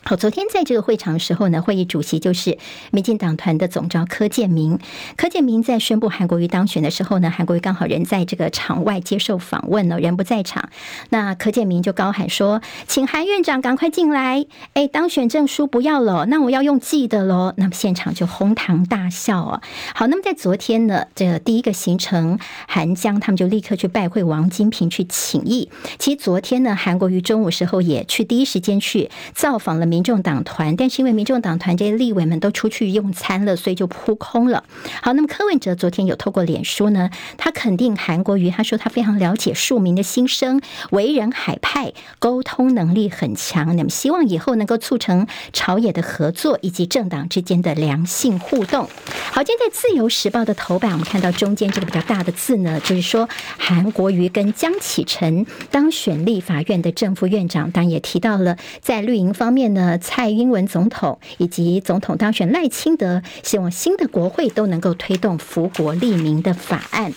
[0.08, 2.60] 好，昨天在这个会场的时候呢，会议主席就是
[2.92, 4.78] 民进党团的总召柯建明。
[5.18, 10.70] 柯建明在宣布韩国瑜当选的时候呢，韩国瑜刚好人在这个场外接受访问呢，人不在场。
[11.10, 14.46] 那柯建明就高喊说：“请韩院长赶快进来！
[14.76, 19.64] 哎，当选证书不要了，那我要用寄的喽。”那么现场就哄堂大笑啊。
[19.96, 22.38] 好，那么在昨天呢，这个第一个行程，
[22.68, 25.72] 韩江他们就立刻去拜会王金平去请益。
[25.98, 29.95] 其实昨天呢，韩国瑜中午时候也去第一时间去造访了。
[29.96, 34.66] 民众党团，但是因为民众党团这些立委们都出去用餐了，所以就扑空了。
[35.02, 40.60] 好，那么柯文哲昨天有透过脸书呢，他肯定韩国瑜，他说他非常了解庶民的心声，
[40.92, 43.78] 为人海派，沟通能力很强。
[43.78, 48.90] 那么希望以后能够促成朝野的合作以及政党之间的良性互动。
[49.32, 59.85] 好，今天在自由时报的头版，我们看到中间这个比较大的字呢，就是说韩国瑜跟江启臣当选立法院的正副院长，当然也提到了在绿营方面呢。
[60.00, 67.14] 蔡英文总统以及总统当选赖清德，希望新的国会都能够推动福国利民的法案。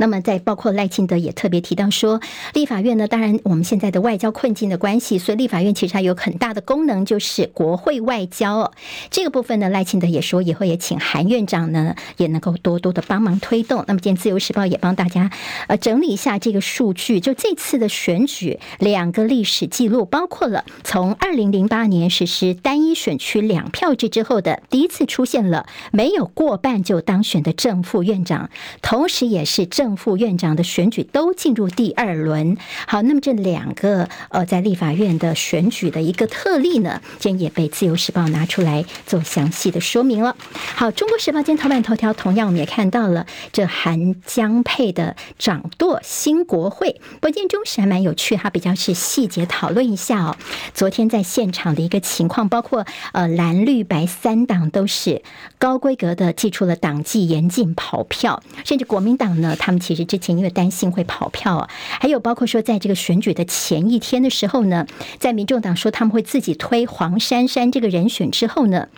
[0.00, 2.20] 那么，在包括赖清德也特别提到说，
[2.54, 8.72] 立法院呢，当然我们现在的外交困境的关系，所以立法院其实还有很大的功能，就是国会外交
[9.10, 9.68] 这个部分呢。
[9.68, 13.84] 赖清德也说，以后也请韩院长呢，也能够多多的帮忙推动。
[13.86, 15.30] 那么，今天自由时报也帮大家
[15.68, 28.48] 呃整理一下这个数据，就这次的选举两个历史记录，包括了从二零零八年实施单一选区两票制之后的第一次出现了没有过半就当选的正副院长，
[28.80, 29.66] 同时也是。
[29.66, 32.56] 正副院长的选举都进入第二轮。
[32.86, 40.36] 好，那么这两个呃，在立法院的选举的一个特例呢，今天也被自由时报拿出来做详细的说明了。
[40.76, 47.00] 好，中国时报今天头版头条同样我们也看到了这韩江配的掌舵新国会。
[47.20, 50.36] 不过中时还蛮有趣，它比较是细节讨论一下哦。
[50.74, 55.22] 昨天在现场的一个情况，包括呃蓝绿白三党都是
[55.58, 59.56] 高规格的祭出了党纪严禁跑票，甚至国民党呢。
[59.58, 64.86] 他们其实之前因为担心会跑票啊，还有包括说在这个选举的前一天的时候呢，
[65.18, 68.88] 在民众党说他们会自己推黄珊珊这个人选之后呢。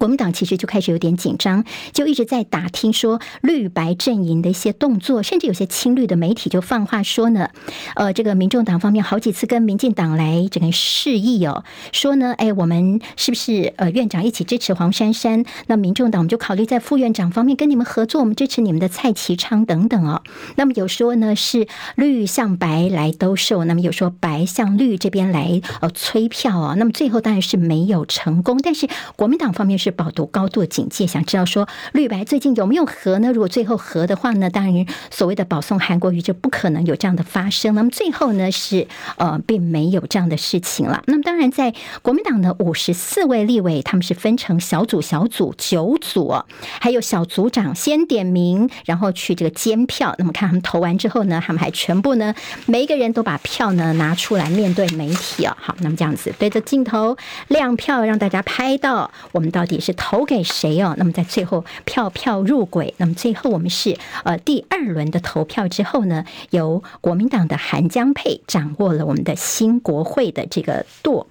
[0.00, 7.50] 国民党其实就开始有点紧张，就一直在打听说绿白阵营的一些动作，甚至有些亲绿的媒体就放话说呢，
[7.96, 15.44] 呃，这个民众党方面好几次跟民进党来整个示意哦，说呢，哎，我们是不是呃院长一起支持黄珊珊？
[15.66, 20.22] 那民众党我们就考虑在副院长方面跟你们合作，我们支持你们的蔡其昌等等哦。
[20.56, 26.76] 那么有说呢是绿向白来兜售，那么有说白向绿这边来呃催票啊、哦。
[26.78, 29.80] 那么最后当然是没有成功，但是国民党方面。
[29.80, 33.32] 是保读高度警戒，想知道说绿白最近有没有和呢？
[33.32, 37.74] 如果最后和的话呢，当然所谓的保送韩国瑜就不可能有这样的发生。
[37.74, 38.86] 那么最后呢是
[39.16, 41.02] 呃并没有这样的事情了。
[41.06, 41.72] 那么当然在
[42.02, 46.34] 国民党的五十四位立委，他们是分成小组小组九组，
[46.80, 50.14] 还有小组长先点名，然后去这个监票。
[50.18, 52.34] 那么看他们投完之后呢，他们还全部呢
[52.66, 55.56] 每一个人都把票呢拿出来面对媒体啊。
[55.58, 57.16] 好，那么这样子对着镜头
[57.48, 59.64] 亮票，让大家拍到我们到。
[59.70, 60.94] 底是投给谁哦？
[60.98, 71.28] 那么在最后票票入轨，那么最后我们是呃第二轮的投票之后呢，由国民党的韩江佩掌握了我们的新国会的这个舵。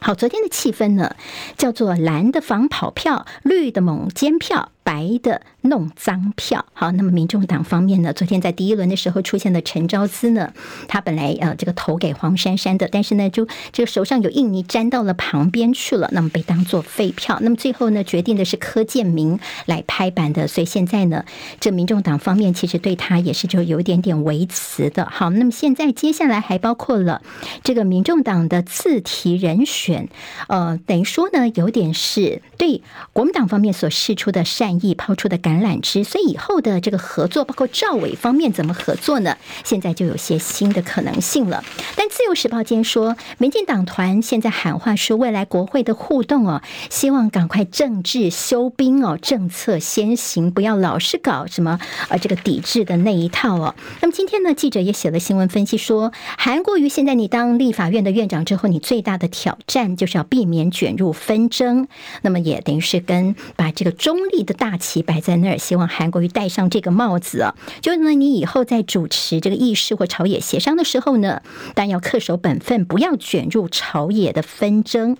[0.00, 1.14] 好，昨天的气氛呢，
[1.56, 4.72] 叫做蓝的防跑票，绿的猛尖票。
[4.82, 6.64] 白的弄脏票。
[6.72, 10.52] 好，那么民众党方面呢，昨天在第一轮的时候出现了陈昭姿呢，
[10.88, 17.38] 他本来呃这个投给黄珊珊的，但是呢就这个手上有印泥粘到了旁边去了，那么被当做废票。
[17.40, 21.24] 那么最后呢决定的是柯建铭来拍板的，所以现在呢
[21.60, 25.06] 这民众党方面其实对他也是就有点点维持的。
[25.10, 27.22] 好，那么现在接下来还包括了
[27.62, 30.08] 这个民众党的次提人选，
[30.48, 39.36] 呃，等于说呢有点是对国民党方面所释出的善意抛出的橄榄枝，所以以后的这个合作，包括赵伟方面怎么合作呢？
[39.64, 41.64] 现在就有些新的可能性了。
[41.96, 53.74] 但自由时报今天说，民进党团现在喊话说，未来国会的互动哦，希望赶快政治休兵哦，政策先行，不要老是搞什么呃这个抵制的那一套哦。
[54.00, 61.88] 那么今天呢，记者也写了新闻分析说，韩国瑜现在你当立法院的院长之后，你最大的挑战就是要避免卷入纷争。
[62.22, 71.42] 那么也等于是跟把这个中立的大旗摆在那儿，希望韩国瑜戴上这个帽子啊，就是呢，你以后在主持这个议事或朝野协商的时候呢，
[71.74, 75.16] 但要恪守本分，不要卷入朝野的纷争。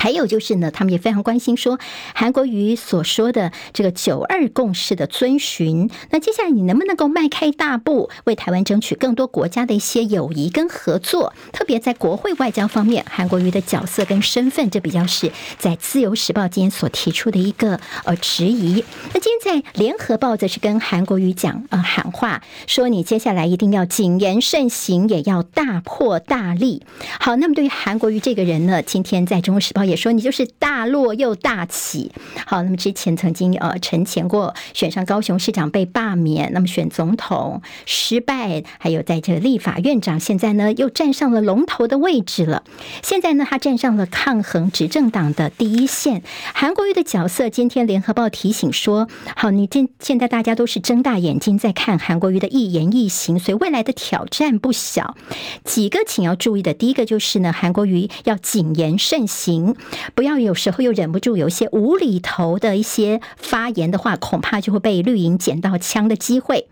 [0.00, 1.78] 还有就是呢，他们也非常关心说
[2.14, 5.90] 韩国瑜所说的这个九二共识的遵循。
[6.08, 11.34] 那接下来你能不能够迈开大步，为台湾争取更多国家的一些友谊跟合作？
[11.52, 18.82] 特别在国会外交方面，韩国瑜的角色跟身份，这比较是在自由时报今天所提出的一个呃质疑。
[19.12, 26.86] 那今天在联合报则是跟韩国瑜讲呃喊话，说你接下来一定要谨言慎行，也要大破大立。
[27.20, 29.89] 好，那么对于韩国瑜这个人呢，今天在中国时报。
[29.90, 32.12] 也说你就是大落又大起，
[32.46, 42.62] 好，那么之前曾经呃陈前过选上高雄市长被罢免，那么选总统失败，还有在这个立法院长，现在呢又站上了龙头的位置了。
[43.02, 46.22] 现在呢他站上了抗衡执政党的第一线。
[46.54, 55.16] 韩国瑜的角色，今天联合报提醒说，好，你现现在大家都是睁大眼睛在看韩国瑜的一言一行，所以未来的挑战不小。
[55.64, 59.74] 几个请要注意的，第一个就是呢，韩国瑜要谨言慎行。
[60.14, 66.68] 不要有时候又忍不住有一些无厘头的一些发言的话，恐怕就会被绿营捡到枪的机会。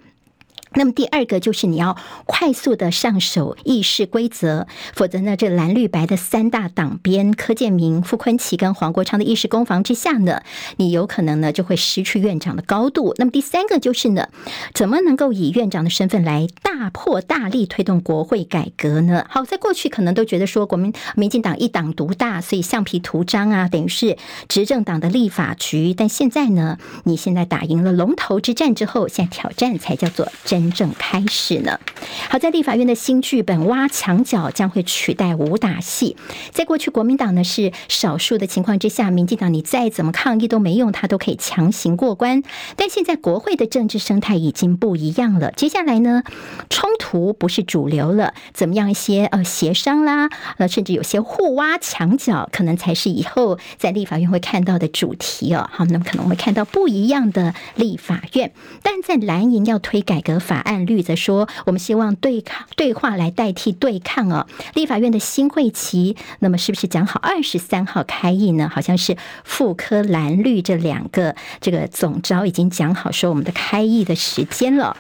[0.75, 1.97] 那么第二个就是你要
[2.27, 10.43] 快速的上手议事规则，否则呢，这蓝绿白的三大党鞭柯建铭、傅昆萁跟黄国昌的议事攻防之下呢，
[10.77, 13.14] 你有可能呢就会失去院长的高度。
[13.16, 14.29] 那么第三个就是呢，
[14.75, 19.25] 怎么能够以院长的身份来大破大立推动国会改革呢？
[19.31, 24.16] 好，在过去可能都觉得说国民民进党一党独大，所以橡皮图章啊，等于是
[24.49, 25.95] 执政党的立法局。
[25.95, 30.57] 但现在呢，你现在打赢了龙头之战之后，现在挑战才叫做真。
[30.59, 31.78] 真正开始呢。
[32.28, 36.16] 好，在立法院的新剧本挖墙脚将会取代武打戏。
[36.50, 42.42] 在过去，国民党呢是少数的情况之下，民进党你再怎么抗议都没用，他都可以强行过关。
[42.74, 45.52] 但现在国会的政治生态已经不一样了。
[45.52, 46.24] 接下来呢，
[46.68, 55.70] 冲突不是主流了，怎么样一些呃协商啦，呃甚至有些互挖墙脚，可能才是以后在立法院会看到的主题哦。
[55.72, 58.52] 好，那么可能会看到不一样的立法院。
[58.82, 60.40] 但在蓝营要推改革。
[60.49, 64.46] 法案绿则说，我们希望对抗对话来代替对抗哦。
[64.72, 68.70] 立法院的新会期，那么是不是讲好二十三号开议呢？
[68.74, 74.96] 好像是妇科蓝绿这两个这个总招已经讲好说我们的开议的时间了。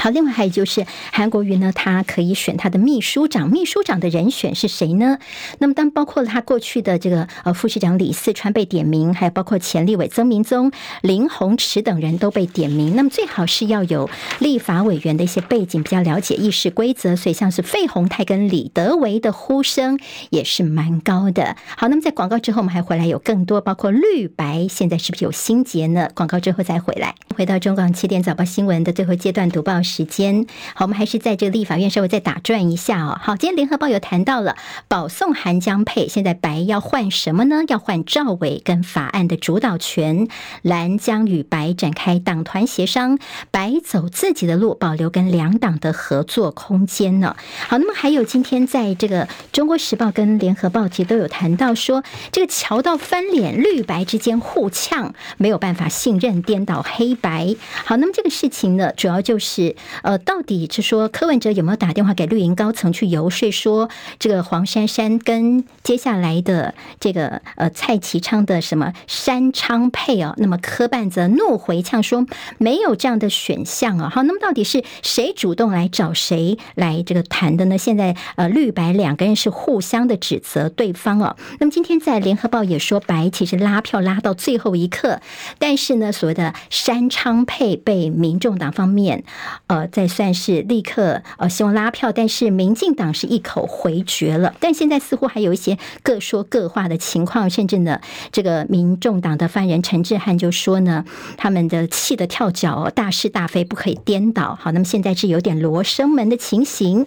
[0.00, 5.18] 好，另外还有就是韩国瑜呢，他可以选他的秘书长，秘书长的人选是谁呢？
[5.58, 10.72] 那么当包括了他过去的这个呃副市长李四川被点名，还有包括前立委曾明宗、
[11.02, 12.96] 林鸿池等人都被点名。
[12.96, 17.14] 那么最好是要有立法委员的一些背景，比较了解议事规则。
[17.14, 21.56] 所以像是费鸿泰跟李德维的呼声也是蛮高的。
[21.76, 26.08] 好，那么在广告之后，我们还回来有更多，包括绿白现在是不是有心结呢？
[26.14, 29.82] 广告之后再回来，回到中广七点早报新闻的最后阶段读报。
[29.90, 33.18] 时间好，我们还是在这个立法院稍微再打转一下哦。
[33.20, 37.62] 好，今天联合报有谈到了保送韩江配，现在白要换什么呢？
[37.66, 40.28] 要换赵伟跟法案的主导权，
[40.62, 43.18] 蓝将与白展开党团协商，
[43.50, 47.34] 白走自己的路，保留跟两党的合作空间呢。
[47.68, 57.56] 好，那么还有今天在这个中国时报跟联合报其实都有谈到说，这个桥到翻脸，绿白之间互呛，没有办法信任，颠倒黑白。
[57.84, 59.69] 好，那么这个事情呢，主要就是。
[60.02, 70.34] 呃，到底是说柯文哲有没有打电话给绿营高层去游说，说这个黄珊珊跟接下来的这个呃蔡其昌的什么山昌配哦？
[70.38, 72.26] 那么柯办则怒回呛说
[72.58, 74.08] 没有这样的选项啊。
[74.08, 77.78] 好，那么到底是谁主动来找谁来这个谈的呢？
[77.78, 81.36] 现在呃绿白两个人是互相的指责对方哦。
[81.58, 85.20] 那么今天在联合报也说白其实拉票拉到最后一刻，
[85.58, 89.24] 但是呢所谓的山昌配被民众党方面
[89.70, 94.52] 呃在算是立刻呃希望拉票，但是民进党是一口回绝了。
[94.58, 98.00] 但现在似乎还有一些各说各话的情况，甚至呢
[98.32, 101.04] 这个民众党的发言人陈志汉就说呢，
[101.36, 104.58] 他们的气得跳脚，大是大非不可以颠倒。
[104.60, 107.06] 好，那么现在是有点罗生门的情形。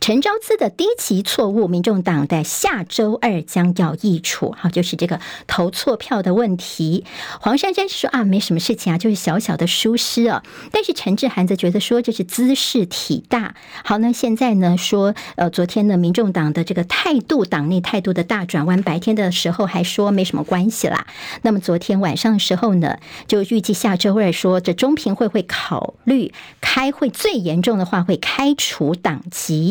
[0.00, 4.54] 陈昭姿的低级错误，民众党在下周二将要议处。
[4.58, 7.04] 好，就是这个投错票的问题。
[7.40, 10.42] 黄珊珊说啊，没什么事情啊，就是小小的疏失啊。
[10.70, 13.54] 但是陈志涵则觉得说这是兹事体大。
[13.84, 21.06] 好，那现在呢说，呃，昨天呢，民众党的这个态度，党内态度的大转弯，白天的时候还说没什么关系啦。
[21.42, 29.65] 那么昨天晚上的时候呢，就预计下周二说，这中评会会考虑开会，最严重的话会开除党籍。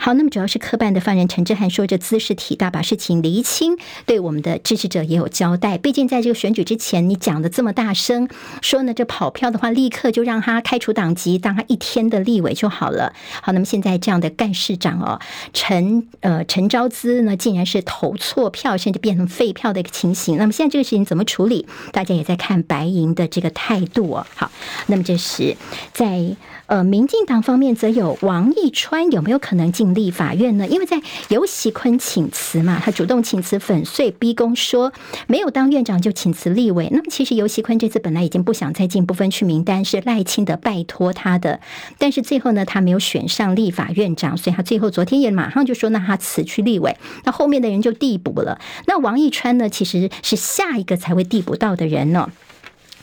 [0.00, 5.78] 好，那么主要是科办的发言人陈智菡说，这姿势体大，把事情厘清，对我们的支持者也有交代。
[5.78, 8.28] 毕竟在这个选举之前，你讲的这么大声，
[8.60, 13.12] 说呢这跑票的话，立刻就让他开除党籍，当他一天的立委就好了。
[13.42, 15.20] 好，那么现在这样的干事长哦，
[15.52, 20.36] 陈呃陈昭姿呢，竟然是投错票，甚至变成废票的一个情形。
[20.36, 21.66] 那么现在这个事情怎么处理？
[21.92, 24.26] 大家也在看白银的这个态度哦。
[24.34, 24.50] 好，
[24.86, 25.56] 那么这是
[25.92, 26.36] 在。
[26.66, 30.66] 呃，民进党方面则有王义川有没有可能进立法院呢？
[30.66, 34.92] 因为在游锡堃请辞嘛，他主动请辞粉碎逼宫，说
[35.26, 36.88] 没有当院长就请辞立委。
[36.90, 41.60] 那么其实游锡堃这次本来已经不想再进不分区名单，是赖清德拜托他的，
[41.98, 48.60] 但是最后呢，他没有选上立法院长，所以他最后昨天也马上就说，那他辞去立委，那后面的人就递补了。
[48.86, 52.28] 那王义川呢，其实是下一个才会递补到的人呢。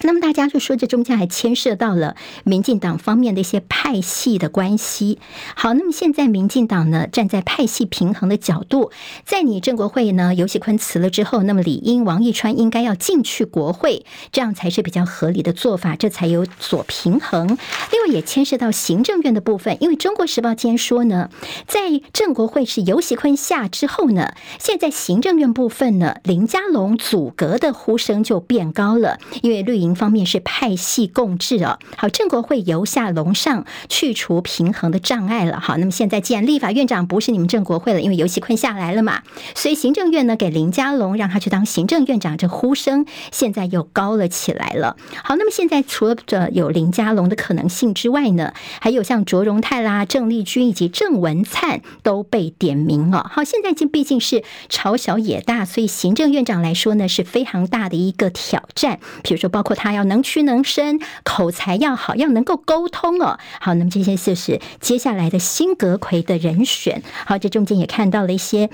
[0.01, 5.19] 那么大家就说，这中间还牵涉到了民进党方面的一些派系的关系。
[5.55, 8.91] 好，那么现在民进党呢，站在派系平衡的角度，
[9.25, 17.47] 在你郑国会呢，游锡堃辞了之后，那么理应王义川应该要进去国会，这样才是比较合理的做法，这才有所平衡。
[17.47, 21.29] 另外也牵涉到行政院的部分，因为中国时报今天说呢，
[21.67, 29.93] 在郑国会是游锡堃下之后呢，现在行政院部分呢，林佳龙组阁的呼声就变高了，因为绿营。
[29.93, 35.59] 方面是派系共治哦，好，郑国会由下龙上去除平衡的障碍了。
[35.59, 39.21] 好，那么现在既然立法院长不是你们郑国会了，因为游锡堃下来了嘛，
[39.55, 44.95] 所以行政院呢给林佳龙让他去当行政院长，这呼声现在又高了起来了。
[45.23, 53.29] 好，那么现在除了这有林佳龙的可能性之外呢，还有像卓荣泰啦、郑丽君以及郑文灿都被点名了。
[53.31, 58.99] 好，现在这毕竟是朝小野大，所以行政院长来说呢是非常大的一个挑战。
[59.21, 59.72] 比如说包括。
[59.75, 63.39] 他要能屈能伸，口才要好，要能够沟通哦。
[63.59, 67.01] 好，那么这些就是接下来的新阁魁的人选。
[67.25, 68.69] 好，这中间也看到了一些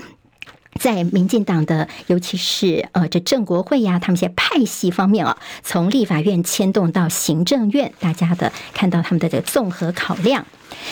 [0.78, 10.46] 在民进党的，尤其是呃这郑国会呀，他们一些派系方面啊，从立法院牵动到行政院，大家的看到他们的这个综合考量。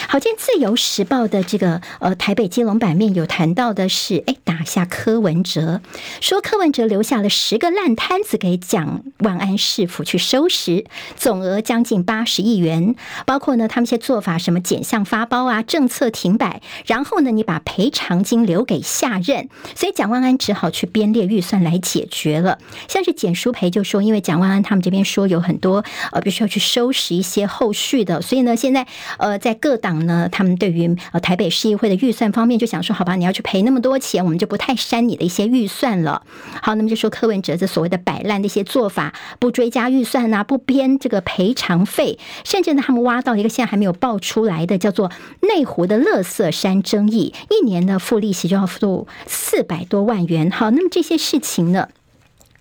[0.09, 5.81] 好，今天自由时报的这个呃台北基隆版面有谈到的是，哎，打下柯文哲，
[6.21, 10.85] 说柯文哲留下了十个烂摊子给蒋万安市府去收拾，
[11.17, 12.95] 总额将近八十亿元，
[13.27, 22.59] 包括呢他们一些做法，什么减项发包啊，政策停摆，然后呢你把赔偿金留给下任，所以蒋万安只好去编列预算来解决了。
[22.89, 28.87] 像是简书培就说，因为蒋万安他们这边说有很多呃必须要去收拾一些后续的，所以呢现在
[29.19, 36.23] 呃在各各党呢，他们对于呃台北市议会的预算方面，就想说，好吧，你要去赔那么多钱，我们就不太删你的一些预算了。
[36.63, 45.13] 好，那么就说柯文哲这所谓的摆烂的一些做法，不追加预算啊，不编这个赔偿费，甚至呢，他们挖到一个现在还没有爆出来的叫做
[45.43, 50.51] 内湖的乐色山争议，一年的付利息就要付四百多万元。
[50.51, 51.89] 好，那么这些事情呢？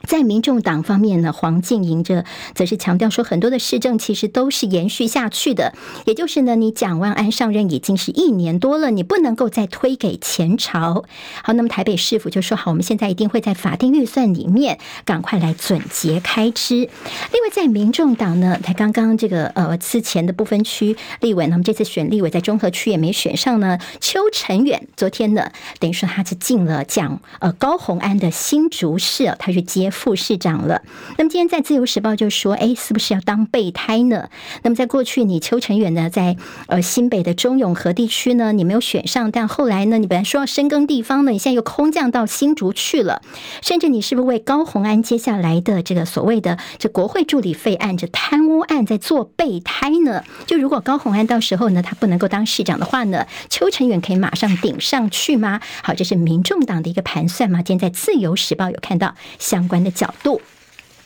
[0.08, 2.24] 在民众党方面呢，黄静莹这
[2.56, 5.74] 则是强调说，很多的市政其实都是延续下去的。
[6.06, 11.04] 也就是呢，你蒋万安上任已经是一年多了，你不能够再推给前朝。
[11.44, 16.76] 好，那么台北市府就说好，我们现在一定会在法定预算里面赶快来总结开支。
[16.76, 23.78] 另外，在民众党呢，他刚刚这个呃之前的不分区立委，那么这次选立委在中和区也没选上呢。
[24.00, 29.92] 邱成远昨天呢，等于说他是进了蒋呃高虹安的新竹市，他去接。
[29.98, 30.84] 副市长了。
[31.18, 34.30] 那么今天在《自由时报》就说，哎，是不是要当备胎呢？
[34.62, 36.38] 那么在过去，你邱成远呢，在
[36.68, 43.22] 呃新北的中永和地区呢，你没有选上，但后来呢，你本来说要深耕地方呢，你现在又空降到新竹去了，
[43.62, 50.24] 甚至你是不是为高虹安接下来的这个所谓的这国会助理费案、这贪污案在做备胎呢？
[50.46, 55.60] 就如果高虹安到时候呢，他不能够当市长的话呢，邱成远可以马上顶上去吗？
[55.82, 57.62] 好，这是民众党的一个盘算吗？
[57.64, 60.42] 今天在《自由时报》有看到相关的角度。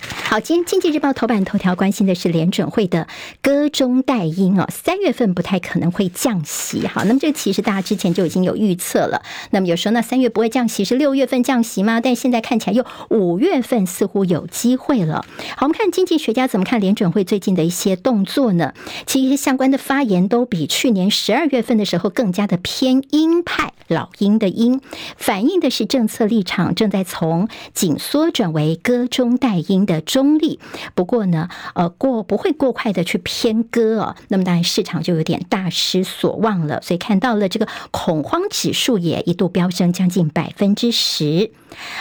[0.02, 3.08] 好，今天《经济日报》头版头条关心的是联准会的
[3.42, 6.88] 歌中带音哦，三月份不太可能会降息。
[6.88, 9.22] 好，那么这个其实大家之前就已经有预测了。
[9.50, 12.00] 那么有时候那三月不会降息，是六月份降息吗？
[12.00, 15.26] 但现在看起来又五月份似乎有机会了。
[15.58, 18.74] 好，我们看经济学家怎么看联准会最近的一些动作呢？
[19.06, 24.80] 其实相关的发言都比去年十二月份的时候更加的偏鹰派，老鹰的鹰，
[25.18, 30.60] 反映的是政策立场正在从紧缩转为歌中带音的的中立，
[30.96, 41.52] 不过呢，呃，过不会过快的去偏割哦，那么当然市场就有点大失所望了，所以看到了这个恐慌指数也一度飙升将近百分之十。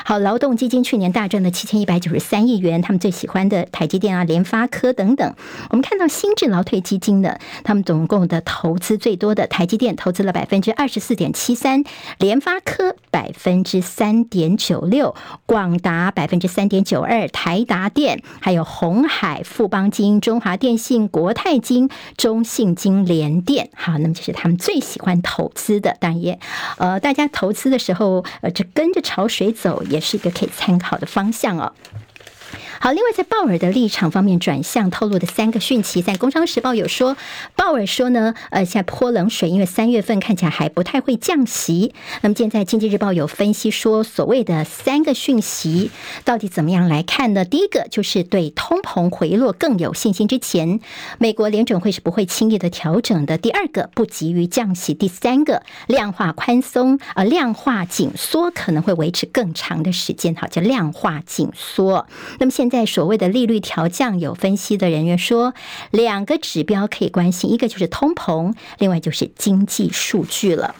[0.04, 5.34] 好，劳动基金去年大赚了七千一百九十三亿元，他们最喜欢的台积电啊、联发科等等。
[5.70, 11.84] 我们看到新智劳退基金呢，他们总共的投资最多的台积电投资了百分之二十四点七三，
[12.18, 15.14] 联发科百分之三点九六，
[15.46, 23.70] 广达百分之三点九二，台达华电还有红海、富邦金、中华电信、国泰金、中信金、联电。
[23.74, 26.38] 好，那么就是他们最喜欢投资的，当然也
[26.76, 31.72] 呃，大家投资的时候呃，这跟着潮水走也是一个可以参考的方向哦。
[32.82, 37.14] 好，另外在鲍尔的立场方面转向透露的三个讯息，在《工商时报》有说，
[37.54, 41.92] 鲍尔说呢，呃，现在泼冷水，因为三月份看起来还不太会降息。
[42.22, 45.90] 那么现在《经济日报》有分析说，所谓的三个讯息
[46.24, 47.44] 到底怎么样来看呢？
[47.44, 50.80] 第一个就是对通膨回落更有信心，之前
[51.18, 53.36] 美国联准会是不会轻易的调整的。
[53.36, 62.06] 第二个不急于降息，第三个量化宽松，呃，量化紧缩可能会维持更长的时间，好，叫量化紧缩。
[62.38, 65.52] 那么现在所谓的利率调降，有分析的人员说，
[65.90, 70.74] 两个指标可以关心，一个就是通膨，另外就是经济数据了。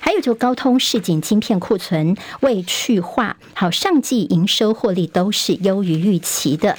[0.00, 6.78] 还有就高通市井晶片库存未去化，好，上季营收获利都是优于预期的。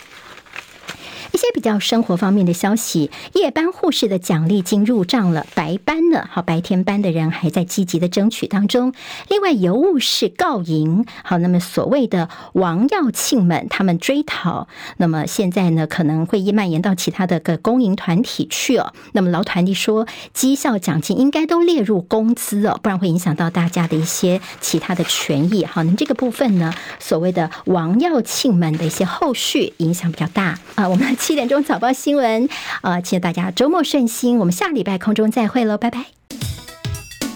[1.35, 6.25] 一些比较生活方面的消息，夜班护士的奖励金入账了，白班呢？
[6.31, 8.93] 好，白天班的人还在积极的争取当中。
[9.27, 18.93] 另外，尤务士告赢，好，那么所谓的王耀庆们，他们追讨，那么现在呢，可能会蔓延到其他的个公营团体去哦。
[19.11, 25.65] 那么劳团体说，绩效奖金应该都列入工资哦，不然会影响到大家的一些其他的权益。
[25.65, 31.13] 好，那这个部分呢，所谓的王耀庆们的一些后续影响比较大啊，我们。
[31.25, 32.47] 七点钟早报新闻，
[32.81, 34.37] 啊，请大家周末顺心。
[34.37, 36.05] 我们下礼拜空中再会喽，拜拜。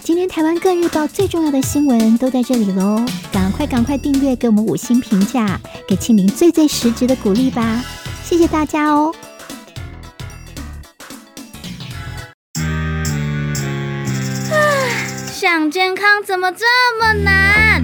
[0.04, 7.84] 今天台湾各日报最重要的新闻都在这里喽，赶快赶快订阅，给我们五星评价，给庆玲最最实质的鼓励吧，
[8.24, 9.12] 谢谢大家哦。
[14.52, 14.54] 啊，
[15.34, 16.66] 想健康怎么这
[17.02, 17.84] 么难？